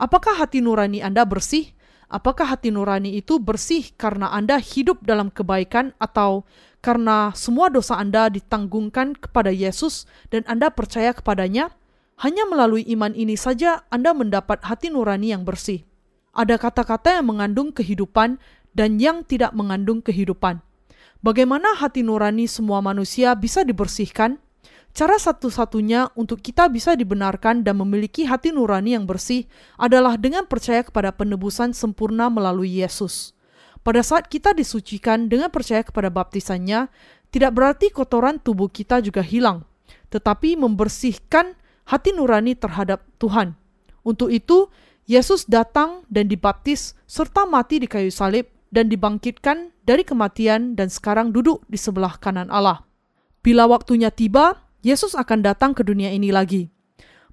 Apakah 0.00 0.40
hati 0.40 0.64
nurani 0.64 1.04
Anda 1.04 1.28
bersih? 1.28 1.76
Apakah 2.08 2.56
hati 2.56 2.72
nurani 2.72 3.20
itu 3.20 3.36
bersih 3.36 3.92
karena 4.00 4.32
Anda 4.32 4.56
hidup 4.56 5.04
dalam 5.04 5.28
kebaikan, 5.28 5.92
atau 6.00 6.48
karena 6.80 7.36
semua 7.36 7.68
dosa 7.68 8.00
Anda 8.00 8.32
ditanggungkan 8.32 9.20
kepada 9.20 9.52
Yesus 9.52 10.08
dan 10.32 10.48
Anda 10.48 10.72
percaya 10.72 11.12
kepadanya? 11.12 11.76
Hanya 12.20 12.44
melalui 12.44 12.84
iman 12.92 13.16
ini 13.16 13.32
saja 13.32 13.88
Anda 13.88 14.12
mendapat 14.12 14.60
hati 14.60 14.92
nurani 14.92 15.32
yang 15.32 15.48
bersih. 15.48 15.88
Ada 16.36 16.60
kata-kata 16.60 17.16
yang 17.16 17.32
mengandung 17.32 17.72
kehidupan 17.72 18.36
dan 18.76 19.00
yang 19.00 19.24
tidak 19.24 19.56
mengandung 19.56 20.04
kehidupan. 20.04 20.60
Bagaimana 21.24 21.72
hati 21.80 22.04
nurani 22.04 22.44
semua 22.44 22.84
manusia 22.84 23.32
bisa 23.32 23.64
dibersihkan? 23.64 24.36
Cara 24.92 25.16
satu-satunya 25.16 26.12
untuk 26.12 26.44
kita 26.44 26.68
bisa 26.68 26.92
dibenarkan 26.92 27.64
dan 27.64 27.80
memiliki 27.80 28.28
hati 28.28 28.52
nurani 28.52 29.00
yang 29.00 29.08
bersih 29.08 29.48
adalah 29.80 30.20
dengan 30.20 30.44
percaya 30.44 30.84
kepada 30.84 31.16
penebusan 31.16 31.72
sempurna 31.72 32.28
melalui 32.28 32.84
Yesus. 32.84 33.32
Pada 33.80 34.04
saat 34.04 34.28
kita 34.28 34.52
disucikan 34.52 35.24
dengan 35.24 35.48
percaya 35.48 35.80
kepada 35.80 36.12
baptisannya, 36.12 36.92
tidak 37.32 37.52
berarti 37.56 37.88
kotoran 37.88 38.36
tubuh 38.36 38.68
kita 38.68 39.00
juga 39.00 39.24
hilang, 39.24 39.64
tetapi 40.12 40.58
membersihkan 40.60 41.56
hati 41.90 42.14
nurani 42.14 42.54
terhadap 42.54 43.02
Tuhan. 43.18 43.58
Untuk 44.06 44.30
itu, 44.30 44.70
Yesus 45.10 45.50
datang 45.50 46.06
dan 46.06 46.30
dibaptis 46.30 46.94
serta 47.10 47.50
mati 47.50 47.82
di 47.82 47.90
kayu 47.90 48.14
salib 48.14 48.46
dan 48.70 48.86
dibangkitkan 48.86 49.74
dari 49.82 50.06
kematian 50.06 50.78
dan 50.78 50.86
sekarang 50.86 51.34
duduk 51.34 51.66
di 51.66 51.74
sebelah 51.74 52.14
kanan 52.22 52.46
Allah. 52.46 52.86
Bila 53.42 53.66
waktunya 53.66 54.14
tiba, 54.14 54.62
Yesus 54.86 55.18
akan 55.18 55.42
datang 55.42 55.74
ke 55.74 55.82
dunia 55.82 56.14
ini 56.14 56.30
lagi. 56.30 56.70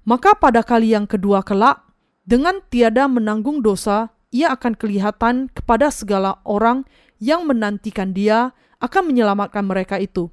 Maka 0.02 0.34
pada 0.34 0.66
kali 0.66 0.90
yang 0.90 1.06
kedua 1.06 1.46
kelak, 1.46 1.86
dengan 2.26 2.58
tiada 2.66 3.06
menanggung 3.06 3.62
dosa, 3.62 4.10
ia 4.34 4.52
akan 4.52 4.74
kelihatan 4.74 5.48
kepada 5.54 5.88
segala 5.88 6.42
orang 6.44 6.84
yang 7.22 7.46
menantikan 7.46 8.12
dia 8.12 8.52
akan 8.82 9.14
menyelamatkan 9.14 9.64
mereka 9.64 9.96
itu. 9.96 10.28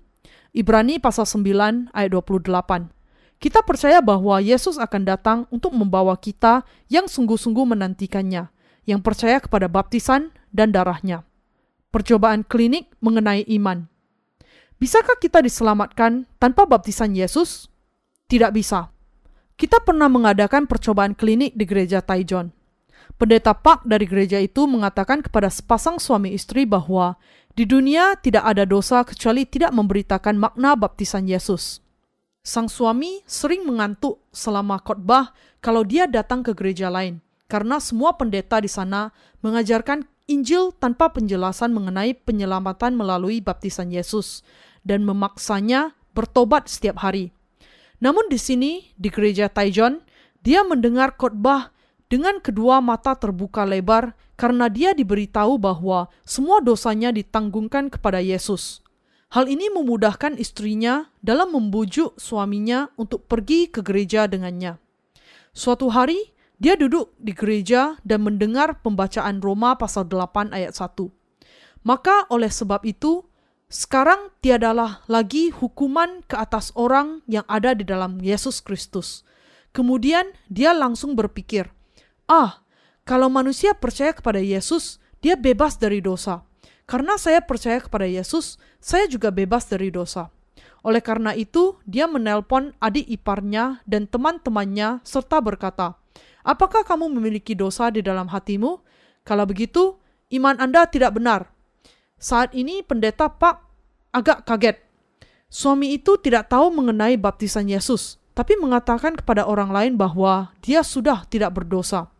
Ibrani 0.56 0.98
pasal 1.00 1.30
9 1.30 1.94
ayat 1.94 2.10
28. 2.12 2.96
Kita 3.40 3.62
percaya 3.62 4.00
bahwa 4.00 4.40
Yesus 4.40 4.80
akan 4.80 5.02
datang 5.06 5.40
untuk 5.52 5.76
membawa 5.76 6.16
kita 6.16 6.64
yang 6.88 7.06
sungguh-sungguh 7.06 7.76
menantikannya, 7.76 8.50
yang 8.88 9.00
percaya 9.04 9.44
kepada 9.44 9.68
baptisan 9.68 10.32
dan 10.56 10.72
darahnya. 10.72 11.28
Percobaan 11.92 12.48
klinik 12.48 12.92
mengenai 13.00 13.44
iman. 13.60 13.88
Bisakah 14.76 15.16
kita 15.20 15.40
diselamatkan 15.40 16.28
tanpa 16.36 16.68
baptisan 16.68 17.16
Yesus? 17.16 17.72
Tidak 18.28 18.52
bisa. 18.52 18.92
Kita 19.56 19.80
pernah 19.80 20.12
mengadakan 20.12 20.68
percobaan 20.68 21.16
klinik 21.16 21.56
di 21.56 21.64
gereja 21.64 22.04
Taijon. 22.04 22.52
Pendeta 23.16 23.56
Pak 23.56 23.88
dari 23.88 24.04
gereja 24.04 24.42
itu 24.42 24.68
mengatakan 24.68 25.24
kepada 25.24 25.48
sepasang 25.48 26.02
suami 26.02 26.36
istri 26.36 26.68
bahwa 26.68 27.16
di 27.56 27.64
dunia 27.64 28.20
tidak 28.20 28.44
ada 28.44 28.68
dosa 28.68 29.08
kecuali 29.08 29.48
tidak 29.48 29.72
memberitakan 29.72 30.36
makna 30.36 30.76
baptisan 30.76 31.24
Yesus. 31.24 31.85
Sang 32.46 32.70
suami 32.70 33.26
sering 33.26 33.66
mengantuk 33.66 34.22
selama 34.30 34.78
khotbah 34.78 35.34
kalau 35.66 35.82
dia 35.82 36.06
datang 36.06 36.46
ke 36.46 36.54
gereja 36.54 36.94
lain, 36.94 37.18
karena 37.50 37.82
semua 37.82 38.14
pendeta 38.22 38.62
di 38.62 38.70
sana 38.70 39.10
mengajarkan 39.42 40.06
Injil 40.30 40.70
tanpa 40.78 41.10
penjelasan 41.10 41.74
mengenai 41.74 42.14
penyelamatan 42.14 42.94
melalui 42.94 43.42
baptisan 43.42 43.90
Yesus 43.90 44.46
dan 44.86 45.02
memaksanya 45.10 45.98
bertobat 46.14 46.70
setiap 46.70 47.02
hari. 47.02 47.34
Namun 47.98 48.30
di 48.30 48.38
sini, 48.38 48.94
di 48.94 49.10
gereja 49.10 49.50
Taijon, 49.50 50.06
dia 50.46 50.62
mendengar 50.62 51.18
khotbah 51.18 51.74
dengan 52.14 52.38
kedua 52.38 52.78
mata 52.78 53.18
terbuka 53.18 53.66
lebar 53.66 54.14
karena 54.38 54.70
dia 54.70 54.94
diberitahu 54.94 55.58
bahwa 55.58 56.14
semua 56.22 56.62
dosanya 56.62 57.10
ditanggungkan 57.10 57.90
kepada 57.90 58.22
Yesus. 58.22 58.85
Hal 59.34 59.50
ini 59.50 59.74
memudahkan 59.74 60.38
istrinya 60.38 61.10
dalam 61.20 61.52
membujuk 61.52 62.16
suaminya 62.22 62.94
untuk 62.96 63.26
pergi 63.26 63.68
ke 63.68 63.82
gereja 63.82 64.30
dengannya. 64.30 64.78
Suatu 65.56 65.90
hari, 65.90 66.36
dia 66.56 66.80
duduk 66.80 67.12
di 67.20 67.36
gereja 67.36 68.00
dan 68.08 68.24
mendengar 68.24 68.80
pembacaan 68.80 69.44
Roma 69.44 69.76
pasal 69.76 70.08
8 70.08 70.56
ayat 70.56 70.76
1. 70.78 71.12
Maka 71.84 72.26
oleh 72.32 72.48
sebab 72.48 72.88
itu, 72.88 73.28
sekarang 73.66 74.32
tiadalah 74.40 75.04
lagi 75.10 75.52
hukuman 75.52 76.24
ke 76.24 76.38
atas 76.38 76.72
orang 76.78 77.26
yang 77.28 77.44
ada 77.50 77.76
di 77.76 77.84
dalam 77.84 78.22
Yesus 78.24 78.62
Kristus. 78.64 79.28
Kemudian 79.76 80.32
dia 80.48 80.72
langsung 80.72 81.20
berpikir, 81.20 81.68
ah, 82.32 82.64
kalau 83.04 83.28
manusia 83.28 83.76
percaya 83.76 84.16
kepada 84.16 84.40
Yesus, 84.40 85.04
dia 85.20 85.36
bebas 85.36 85.76
dari 85.76 86.00
dosa. 86.00 86.48
Karena 86.86 87.18
saya 87.18 87.42
percaya 87.42 87.82
kepada 87.82 88.06
Yesus, 88.06 88.62
saya 88.78 89.10
juga 89.10 89.34
bebas 89.34 89.66
dari 89.66 89.90
dosa. 89.90 90.30
Oleh 90.86 91.02
karena 91.02 91.34
itu, 91.34 91.82
dia 91.90 92.06
menelpon 92.06 92.78
adik 92.78 93.10
iparnya 93.10 93.82
dan 93.90 94.06
teman-temannya 94.06 95.02
serta 95.02 95.42
berkata, 95.42 95.98
Apakah 96.46 96.86
kamu 96.86 97.10
memiliki 97.10 97.58
dosa 97.58 97.90
di 97.90 98.06
dalam 98.06 98.30
hatimu? 98.30 98.86
Kalau 99.26 99.50
begitu, 99.50 99.98
iman 100.30 100.62
Anda 100.62 100.86
tidak 100.86 101.18
benar. 101.18 101.50
Saat 102.22 102.54
ini 102.54 102.86
pendeta 102.86 103.34
Pak 103.34 103.66
agak 104.14 104.46
kaget. 104.46 104.78
Suami 105.50 105.98
itu 105.98 106.22
tidak 106.22 106.54
tahu 106.54 106.70
mengenai 106.70 107.18
baptisan 107.18 107.66
Yesus, 107.66 108.22
tapi 108.38 108.54
mengatakan 108.62 109.18
kepada 109.18 109.50
orang 109.50 109.74
lain 109.74 109.94
bahwa 109.98 110.54
dia 110.62 110.86
sudah 110.86 111.26
tidak 111.26 111.58
berdosa. 111.58 112.14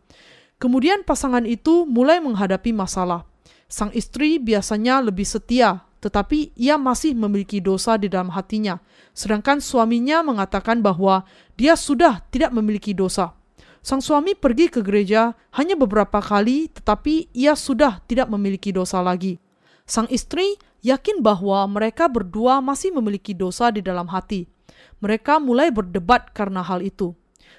Kemudian 0.58 1.06
pasangan 1.06 1.46
itu 1.46 1.86
mulai 1.86 2.18
menghadapi 2.18 2.74
masalah. 2.74 3.28
Sang 3.66 3.90
istri 3.90 4.38
biasanya 4.38 5.02
lebih 5.02 5.26
setia, 5.26 5.82
tetapi 5.98 6.54
ia 6.54 6.78
masih 6.78 7.18
memiliki 7.18 7.58
dosa 7.58 7.98
di 7.98 8.06
dalam 8.06 8.30
hatinya, 8.30 8.78
sedangkan 9.10 9.58
suaminya 9.58 10.22
mengatakan 10.22 10.78
bahwa 10.78 11.26
dia 11.58 11.74
sudah 11.74 12.22
tidak 12.30 12.54
memiliki 12.54 12.94
dosa. 12.94 13.34
Sang 13.82 14.02
suami 14.02 14.34
pergi 14.38 14.70
ke 14.70 14.82
gereja 14.82 15.34
hanya 15.54 15.74
beberapa 15.78 16.18
kali, 16.18 16.70
tetapi 16.70 17.30
ia 17.34 17.54
sudah 17.58 18.02
tidak 18.06 18.30
memiliki 18.30 18.70
dosa 18.70 19.02
lagi. 19.02 19.38
Sang 19.86 20.10
istri 20.10 20.58
yakin 20.82 21.22
bahwa 21.22 21.66
mereka 21.66 22.10
berdua 22.10 22.58
masih 22.58 22.94
memiliki 22.94 23.34
dosa 23.34 23.70
di 23.70 23.82
dalam 23.82 24.10
hati. 24.10 24.46
Mereka 24.98 25.38
mulai 25.38 25.70
berdebat 25.70 26.34
karena 26.34 26.62
hal 26.66 26.82
itu. 26.82 27.14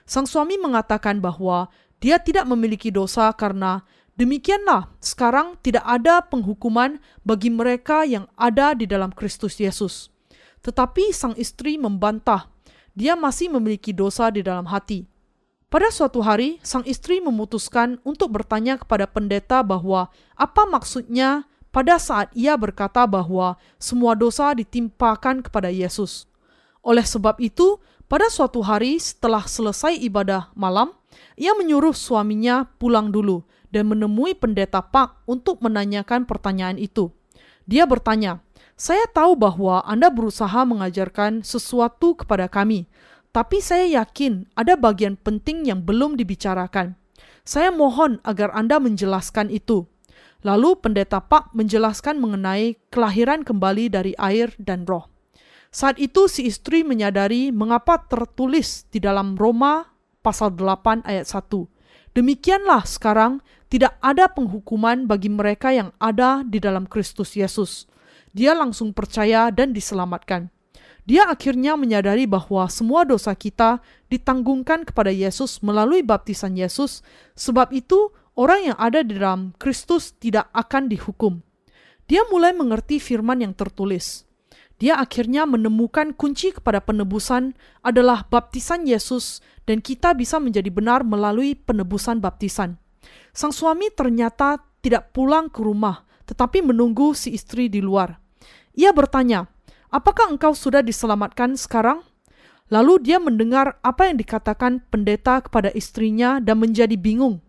Sang 0.08 0.28
suami 0.28 0.60
mengatakan 0.60 1.20
bahwa 1.20 1.72
dia 2.04 2.20
tidak 2.20 2.48
memiliki 2.48 2.92
dosa 2.92 3.32
karena 3.36 3.84
Demikianlah, 4.18 4.90
sekarang 4.98 5.62
tidak 5.62 5.86
ada 5.86 6.26
penghukuman 6.26 6.98
bagi 7.22 7.54
mereka 7.54 8.02
yang 8.02 8.26
ada 8.34 8.74
di 8.74 8.90
dalam 8.90 9.14
Kristus 9.14 9.62
Yesus. 9.62 10.10
Tetapi 10.66 11.14
sang 11.14 11.38
istri 11.38 11.78
membantah, 11.78 12.50
dia 12.98 13.14
masih 13.14 13.54
memiliki 13.54 13.94
dosa 13.94 14.34
di 14.34 14.42
dalam 14.42 14.66
hati. 14.74 15.06
Pada 15.70 15.94
suatu 15.94 16.26
hari, 16.26 16.58
sang 16.66 16.82
istri 16.90 17.22
memutuskan 17.22 18.02
untuk 18.02 18.34
bertanya 18.34 18.82
kepada 18.82 19.06
pendeta 19.06 19.62
bahwa 19.62 20.10
apa 20.34 20.66
maksudnya 20.66 21.46
pada 21.70 22.02
saat 22.02 22.34
ia 22.34 22.58
berkata 22.58 23.06
bahwa 23.06 23.54
semua 23.78 24.18
dosa 24.18 24.50
ditimpakan 24.58 25.46
kepada 25.46 25.70
Yesus. 25.70 26.26
Oleh 26.82 27.06
sebab 27.06 27.38
itu, 27.38 27.78
pada 28.10 28.34
suatu 28.34 28.66
hari 28.66 28.98
setelah 28.98 29.46
selesai 29.46 29.94
ibadah 30.02 30.50
malam, 30.58 30.90
ia 31.38 31.54
menyuruh 31.54 31.94
suaminya 31.94 32.66
pulang 32.82 33.14
dulu 33.14 33.46
dan 33.78 33.86
menemui 33.86 34.34
pendeta 34.34 34.82
Pak 34.82 35.22
untuk 35.30 35.62
menanyakan 35.62 36.26
pertanyaan 36.26 36.82
itu. 36.82 37.14
Dia 37.70 37.86
bertanya, 37.86 38.42
"Saya 38.74 39.06
tahu 39.06 39.38
bahwa 39.38 39.86
Anda 39.86 40.10
berusaha 40.10 40.66
mengajarkan 40.66 41.46
sesuatu 41.46 42.18
kepada 42.18 42.50
kami, 42.50 42.90
tapi 43.38 43.62
saya 43.62 43.86
yakin 44.02 44.50
ada 44.58 44.74
bagian 44.74 45.14
penting 45.14 45.70
yang 45.70 45.86
belum 45.86 46.18
dibicarakan. 46.18 46.98
Saya 47.46 47.70
mohon 47.70 48.18
agar 48.26 48.50
Anda 48.58 48.82
menjelaskan 48.82 49.54
itu. 49.54 49.86
Lalu 50.42 50.82
pendeta 50.82 51.22
Pak 51.22 51.54
menjelaskan 51.54 52.18
mengenai 52.18 52.82
kelahiran 52.90 53.46
kembali 53.46 53.94
dari 53.94 54.18
air 54.18 54.58
dan 54.58 54.90
roh. 54.90 55.06
Saat 55.70 56.02
itu 56.02 56.26
si 56.26 56.50
istri 56.50 56.82
menyadari 56.82 57.54
mengapa 57.54 58.02
tertulis 58.10 58.90
di 58.90 58.98
dalam 58.98 59.38
Roma 59.38 59.86
pasal 60.26 60.58
8 60.58 61.06
ayat 61.06 61.30
1. 61.30 61.70
Demikianlah 62.18 62.90
sekarang 62.90 63.46
tidak 63.68 64.00
ada 64.00 64.32
penghukuman 64.32 65.08
bagi 65.08 65.28
mereka 65.28 65.76
yang 65.76 65.92
ada 66.00 66.44
di 66.48 66.64
dalam 66.64 66.88
Kristus 66.88 67.36
Yesus. 67.36 67.84
Dia 68.32 68.56
langsung 68.56 68.96
percaya 68.96 69.52
dan 69.52 69.76
diselamatkan. 69.76 70.48
Dia 71.08 71.28
akhirnya 71.32 71.80
menyadari 71.80 72.28
bahwa 72.28 72.68
semua 72.68 73.08
dosa 73.08 73.32
kita 73.32 73.80
ditanggungkan 74.12 74.84
kepada 74.84 75.08
Yesus 75.08 75.64
melalui 75.64 76.04
baptisan 76.04 76.60
Yesus, 76.60 77.00
sebab 77.32 77.72
itu 77.72 78.12
orang 78.36 78.72
yang 78.72 78.78
ada 78.80 79.04
di 79.04 79.16
dalam 79.16 79.56
Kristus 79.56 80.12
tidak 80.20 80.52
akan 80.52 80.92
dihukum. 80.92 81.40
Dia 82.12 82.28
mulai 82.28 82.52
mengerti 82.52 83.00
firman 83.00 83.40
yang 83.40 83.56
tertulis. 83.56 84.28
Dia 84.80 85.00
akhirnya 85.00 85.44
menemukan 85.50 86.14
kunci 86.14 86.56
kepada 86.56 86.84
penebusan 86.84 87.58
adalah 87.82 88.30
baptisan 88.30 88.86
Yesus 88.86 89.44
dan 89.66 89.84
kita 89.84 90.14
bisa 90.14 90.38
menjadi 90.38 90.70
benar 90.70 91.02
melalui 91.02 91.58
penebusan 91.58 92.24
baptisan. 92.24 92.78
Sang 93.38 93.54
suami 93.54 93.94
ternyata 93.94 94.58
tidak 94.82 95.14
pulang 95.14 95.54
ke 95.54 95.62
rumah, 95.62 96.02
tetapi 96.26 96.66
menunggu 96.66 97.14
si 97.14 97.38
istri 97.38 97.70
di 97.70 97.86
luar. 97.86 98.18
Ia 98.74 98.90
bertanya, 98.90 99.46
Apakah 99.88 100.28
engkau 100.36 100.52
sudah 100.52 100.84
diselamatkan 100.84 101.56
sekarang? 101.56 102.04
Lalu 102.68 103.00
dia 103.00 103.24
mendengar 103.24 103.80
apa 103.80 104.12
yang 104.12 104.20
dikatakan 104.20 104.84
pendeta 104.92 105.40
kepada 105.40 105.72
istrinya 105.72 106.44
dan 106.44 106.60
menjadi 106.60 107.00
bingung. 107.00 107.40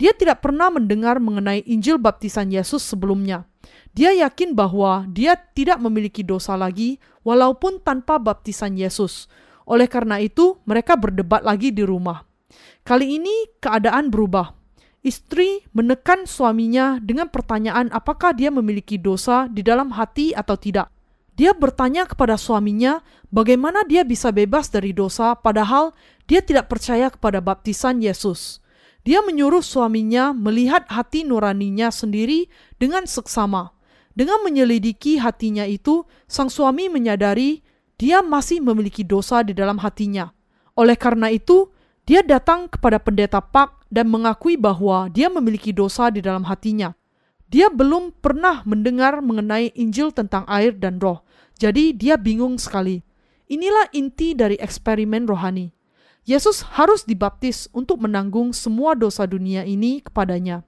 Dia 0.00 0.16
tidak 0.16 0.40
pernah 0.40 0.72
mendengar 0.72 1.20
mengenai 1.20 1.60
Injil 1.68 2.00
baptisan 2.00 2.48
Yesus 2.48 2.80
sebelumnya. 2.80 3.44
Dia 3.92 4.16
yakin 4.16 4.56
bahwa 4.56 5.04
dia 5.12 5.36
tidak 5.36 5.80
memiliki 5.84 6.24
dosa 6.24 6.56
lagi 6.56 6.96
walaupun 7.28 7.84
tanpa 7.84 8.16
baptisan 8.16 8.80
Yesus. 8.80 9.28
Oleh 9.68 9.88
karena 9.88 10.16
itu, 10.16 10.56
mereka 10.64 10.96
berdebat 10.96 11.44
lagi 11.44 11.72
di 11.72 11.84
rumah. 11.84 12.24
Kali 12.86 13.20
ini 13.20 13.60
keadaan 13.60 14.08
berubah. 14.08 14.55
Istri 15.06 15.70
menekan 15.70 16.26
suaminya 16.26 16.98
dengan 16.98 17.30
pertanyaan 17.30 17.94
apakah 17.94 18.34
dia 18.34 18.50
memiliki 18.50 18.98
dosa 18.98 19.46
di 19.46 19.62
dalam 19.62 19.94
hati 19.94 20.34
atau 20.34 20.58
tidak. 20.58 20.90
Dia 21.38 21.54
bertanya 21.54 22.10
kepada 22.10 22.34
suaminya 22.34 22.98
bagaimana 23.30 23.86
dia 23.86 24.02
bisa 24.02 24.34
bebas 24.34 24.66
dari 24.66 24.90
dosa 24.90 25.38
padahal 25.38 25.94
dia 26.26 26.42
tidak 26.42 26.66
percaya 26.66 27.06
kepada 27.06 27.38
baptisan 27.38 28.02
Yesus. 28.02 28.58
Dia 29.06 29.22
menyuruh 29.22 29.62
suaminya 29.62 30.34
melihat 30.34 30.82
hati 30.90 31.22
nuraninya 31.22 31.94
sendiri 31.94 32.50
dengan 32.82 33.06
seksama. 33.06 33.70
Dengan 34.18 34.42
menyelidiki 34.42 35.22
hatinya 35.22 35.62
itu, 35.70 36.02
sang 36.26 36.50
suami 36.50 36.90
menyadari 36.90 37.62
dia 37.94 38.26
masih 38.26 38.58
memiliki 38.58 39.06
dosa 39.06 39.46
di 39.46 39.54
dalam 39.54 39.78
hatinya. 39.78 40.34
Oleh 40.74 40.98
karena 40.98 41.30
itu, 41.30 41.70
dia 42.06 42.22
datang 42.22 42.70
kepada 42.70 43.02
pendeta 43.02 43.42
Pak 43.42 43.90
dan 43.90 44.06
mengakui 44.06 44.54
bahwa 44.54 45.10
dia 45.10 45.26
memiliki 45.26 45.74
dosa 45.74 46.06
di 46.06 46.22
dalam 46.22 46.46
hatinya. 46.46 46.94
Dia 47.50 47.66
belum 47.66 48.14
pernah 48.22 48.62
mendengar 48.62 49.18
mengenai 49.18 49.74
Injil 49.74 50.14
tentang 50.14 50.46
air 50.46 50.70
dan 50.70 51.02
roh, 51.02 51.26
jadi 51.58 51.90
dia 51.90 52.14
bingung 52.14 52.62
sekali. 52.62 53.02
Inilah 53.50 53.90
inti 53.90 54.34
dari 54.34 54.54
eksperimen 54.58 55.26
rohani. 55.26 55.74
Yesus 56.26 56.62
harus 56.74 57.06
dibaptis 57.06 57.70
untuk 57.70 58.02
menanggung 58.02 58.50
semua 58.50 58.98
dosa 58.98 59.26
dunia 59.26 59.62
ini 59.62 60.02
kepadanya. 60.02 60.66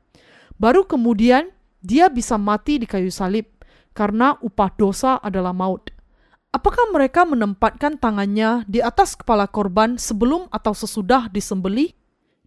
Baru 0.55 0.87
kemudian 0.87 1.51
dia 1.83 2.07
bisa 2.07 2.39
mati 2.39 2.79
di 2.79 2.87
kayu 2.87 3.11
salib, 3.11 3.47
karena 3.95 4.39
upah 4.39 4.71
dosa 4.75 5.19
adalah 5.19 5.51
maut. 5.51 5.91
Apakah 6.59 6.91
mereka 6.91 7.23
menempatkan 7.23 8.03
tangannya 8.03 8.67
di 8.67 8.83
atas 8.83 9.15
kepala 9.15 9.47
korban 9.47 9.95
sebelum 9.95 10.51
atau 10.51 10.75
sesudah 10.75 11.31
disembelih? 11.31 11.95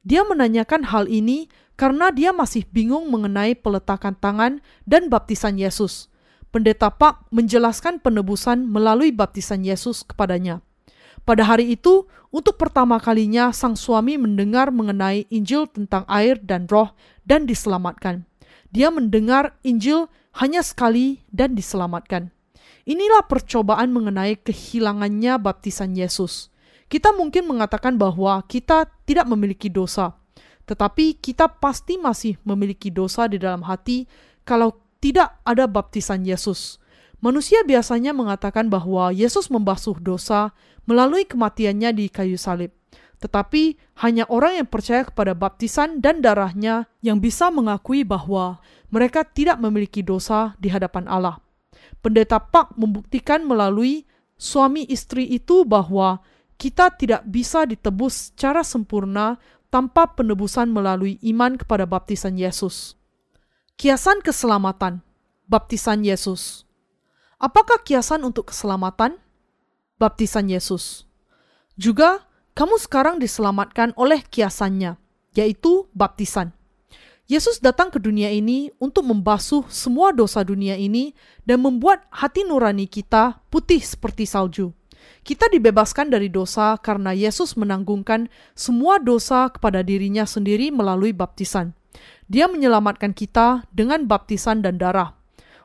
Dia 0.04 0.28
menanyakan 0.28 0.84
hal 0.84 1.08
ini 1.08 1.48
karena 1.80 2.12
dia 2.12 2.36
masih 2.36 2.68
bingung 2.68 3.08
mengenai 3.08 3.56
peletakan 3.56 4.12
tangan 4.20 4.60
dan 4.84 5.08
baptisan 5.08 5.56
Yesus. 5.56 6.12
Pendeta 6.52 6.92
Pak 6.92 7.32
menjelaskan 7.32 8.04
penebusan 8.04 8.68
melalui 8.68 9.16
baptisan 9.16 9.64
Yesus 9.64 10.04
kepadanya. 10.04 10.60
Pada 11.24 11.48
hari 11.48 11.72
itu, 11.72 12.04
untuk 12.36 12.60
pertama 12.60 13.00
kalinya 13.00 13.56
sang 13.56 13.80
suami 13.80 14.20
mendengar 14.20 14.76
mengenai 14.76 15.24
Injil 15.32 15.72
tentang 15.72 16.04
air 16.12 16.36
dan 16.44 16.68
roh 16.68 16.92
dan 17.24 17.48
diselamatkan. 17.48 18.28
Dia 18.76 18.92
mendengar 18.92 19.56
Injil 19.64 20.12
hanya 20.36 20.60
sekali 20.68 21.24
dan 21.32 21.56
diselamatkan. 21.56 22.36
Inilah 22.92 23.24
percobaan 23.24 23.96
mengenai 23.96 24.36
kehilangannya 24.36 25.40
baptisan 25.40 25.96
Yesus. 25.96 26.52
Kita 26.92 27.16
mungkin 27.16 27.48
mengatakan 27.48 27.96
bahwa 27.96 28.44
kita 28.52 28.84
tidak 29.08 29.32
memiliki 29.32 29.72
dosa, 29.72 30.12
tetapi 30.68 31.16
kita 31.16 31.48
pasti 31.48 31.96
masih 31.96 32.36
memiliki 32.44 32.92
dosa 32.92 33.32
di 33.32 33.40
dalam 33.40 33.64
hati 33.64 34.12
kalau 34.44 34.76
tidak 35.00 35.40
ada 35.48 35.72
baptisan 35.72 36.28
Yesus. 36.28 36.84
Manusia 37.24 37.64
biasanya 37.64 38.12
mengatakan 38.12 38.68
bahwa 38.68 39.16
Yesus 39.16 39.48
membasuh 39.48 39.96
dosa 39.96 40.52
melalui 40.84 41.24
kematiannya 41.24 41.96
di 41.96 42.06
kayu 42.12 42.36
salib. 42.36 42.76
Tetapi 43.24 43.80
hanya 44.04 44.28
orang 44.28 44.60
yang 44.60 44.68
percaya 44.68 45.08
kepada 45.08 45.32
baptisan 45.32 46.04
dan 46.04 46.20
darahnya 46.20 46.92
yang 47.00 47.24
bisa 47.24 47.48
mengakui 47.56 48.04
bahwa 48.04 48.60
mereka 48.92 49.24
tidak 49.24 49.64
memiliki 49.64 50.04
dosa 50.04 50.60
di 50.60 50.68
hadapan 50.68 51.08
Allah. 51.08 51.40
Pendeta 52.02 52.42
Pak 52.42 52.74
membuktikan 52.78 53.46
melalui 53.46 54.10
suami 54.34 54.90
istri 54.90 55.30
itu 55.30 55.62
bahwa 55.62 56.26
kita 56.58 56.94
tidak 56.98 57.22
bisa 57.30 57.66
ditebus 57.66 58.34
secara 58.34 58.66
sempurna 58.66 59.38
tanpa 59.70 60.10
penebusan 60.14 60.70
melalui 60.70 61.22
iman 61.26 61.58
kepada 61.58 61.86
baptisan 61.86 62.38
Yesus. 62.38 62.98
Kiasan 63.78 64.22
keselamatan, 64.22 65.02
baptisan 65.50 66.06
Yesus. 66.06 66.70
Apakah 67.42 67.82
kiasan 67.82 68.22
untuk 68.22 68.54
keselamatan? 68.54 69.18
Baptisan 69.98 70.50
Yesus. 70.50 71.10
Juga, 71.78 72.30
kamu 72.54 72.78
sekarang 72.78 73.16
diselamatkan 73.18 73.98
oleh 73.98 74.22
kiasannya, 74.22 75.02
yaitu 75.34 75.90
baptisan. 75.98 76.54
Yesus 77.32 77.64
datang 77.64 77.88
ke 77.88 77.96
dunia 77.96 78.28
ini 78.28 78.76
untuk 78.76 79.08
membasuh 79.08 79.64
semua 79.72 80.12
dosa 80.12 80.44
dunia 80.44 80.76
ini 80.76 81.16
dan 81.48 81.64
membuat 81.64 82.04
hati 82.12 82.44
nurani 82.44 82.92
kita 82.92 83.40
putih 83.48 83.80
seperti 83.80 84.28
salju. 84.28 84.76
Kita 85.24 85.48
dibebaskan 85.48 86.12
dari 86.12 86.28
dosa 86.28 86.76
karena 86.76 87.16
Yesus 87.16 87.56
menanggungkan 87.56 88.28
semua 88.52 89.00
dosa 89.00 89.48
kepada 89.48 89.80
dirinya 89.80 90.28
sendiri 90.28 90.76
melalui 90.76 91.16
baptisan. 91.16 91.72
Dia 92.28 92.52
menyelamatkan 92.52 93.16
kita 93.16 93.64
dengan 93.72 94.12
baptisan 94.12 94.60
dan 94.60 94.76
darah. 94.76 95.16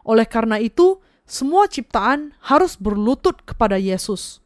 Oleh 0.07 0.31
karena 0.31 0.63
itu, 0.63 1.03
semua 1.27 1.67
ciptaan 1.67 2.31
harus 2.47 2.79
berlutut 2.79 3.43
kepada 3.43 3.75
Yesus. 3.75 4.39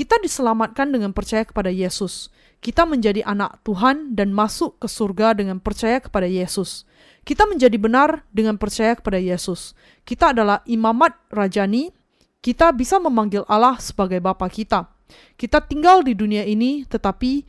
Kita 0.00 0.16
diselamatkan 0.16 0.96
dengan 0.96 1.12
percaya 1.12 1.44
kepada 1.44 1.68
Yesus. 1.68 2.32
Kita 2.64 2.88
menjadi 2.88 3.20
anak 3.20 3.60
Tuhan 3.68 4.16
dan 4.16 4.32
masuk 4.32 4.80
ke 4.80 4.88
surga 4.88 5.36
dengan 5.36 5.60
percaya 5.60 6.00
kepada 6.00 6.24
Yesus. 6.24 6.88
Kita 7.28 7.44
menjadi 7.44 7.76
benar 7.76 8.24
dengan 8.32 8.56
percaya 8.56 8.96
kepada 8.96 9.20
Yesus. 9.20 9.76
Kita 10.08 10.32
adalah 10.32 10.64
imamat 10.64 11.20
rajani 11.28 11.92
kita 12.40 12.72
bisa 12.72 12.96
memanggil 12.96 13.44
Allah 13.44 13.76
sebagai 13.76 14.16
Bapa 14.24 14.48
kita. 14.48 14.88
Kita 15.36 15.60
tinggal 15.60 16.00
di 16.00 16.16
dunia 16.16 16.48
ini, 16.48 16.88
tetapi 16.88 17.44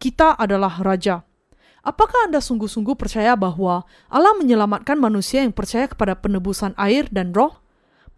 kita 0.00 0.40
adalah 0.40 0.80
Raja. 0.80 1.20
Apakah 1.84 2.32
Anda 2.32 2.40
sungguh-sungguh 2.40 2.96
percaya 2.96 3.36
bahwa 3.36 3.84
Allah 4.08 4.32
menyelamatkan 4.40 4.96
manusia 4.96 5.44
yang 5.44 5.52
percaya 5.52 5.84
kepada 5.84 6.16
penebusan 6.16 6.72
air 6.80 7.10
dan 7.12 7.36
roh? 7.36 7.61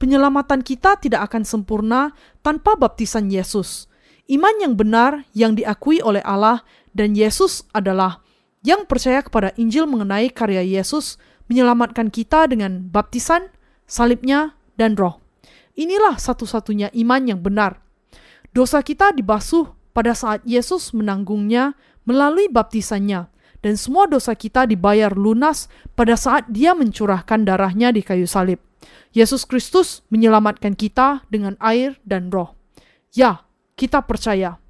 Penyelamatan 0.04 0.60
kita 0.60 1.00
tidak 1.00 1.32
akan 1.32 1.48
sempurna 1.48 2.12
tanpa 2.44 2.76
baptisan 2.76 3.32
Yesus. 3.32 3.88
Iman 4.28 4.52
yang 4.60 4.76
benar 4.76 5.24
yang 5.32 5.56
diakui 5.56 6.04
oleh 6.04 6.20
Allah 6.20 6.60
Dan 6.92 7.16
Yesus 7.16 7.64
adalah 7.72 8.20
yang 8.60 8.84
percaya 8.84 9.24
kepada 9.24 9.56
Injil 9.56 9.88
mengenai 9.88 10.28
karya 10.28 10.60
Yesus 10.60 11.16
menyelamatkan 11.48 12.12
kita 12.12 12.44
dengan 12.52 12.84
baptisan, 12.92 13.48
salibnya, 13.88 14.52
dan 14.76 14.92
roh. 14.92 15.24
Inilah 15.72 16.20
satu-satunya 16.20 16.92
iman 17.00 17.24
yang 17.24 17.40
benar. 17.40 17.80
Dosa 18.52 18.84
kita 18.84 19.16
dibasuh 19.16 19.72
pada 19.96 20.12
saat 20.12 20.44
Yesus 20.44 20.92
menanggungnya 20.92 21.80
melalui 22.04 22.52
baptisannya, 22.52 23.24
dan 23.64 23.80
semua 23.80 24.04
dosa 24.04 24.36
kita 24.36 24.68
dibayar 24.68 25.08
lunas 25.16 25.72
pada 25.96 26.20
saat 26.20 26.44
dia 26.52 26.76
mencurahkan 26.76 27.48
darahnya 27.48 27.88
di 27.96 28.04
kayu 28.04 28.28
salib. 28.28 28.60
Yesus 29.16 29.48
Kristus 29.48 30.04
menyelamatkan 30.12 30.76
kita 30.76 31.24
dengan 31.32 31.56
air 31.64 31.96
dan 32.04 32.28
roh. 32.28 32.52
Ya, 33.16 33.48
kita 33.80 34.04
percaya 34.04 34.60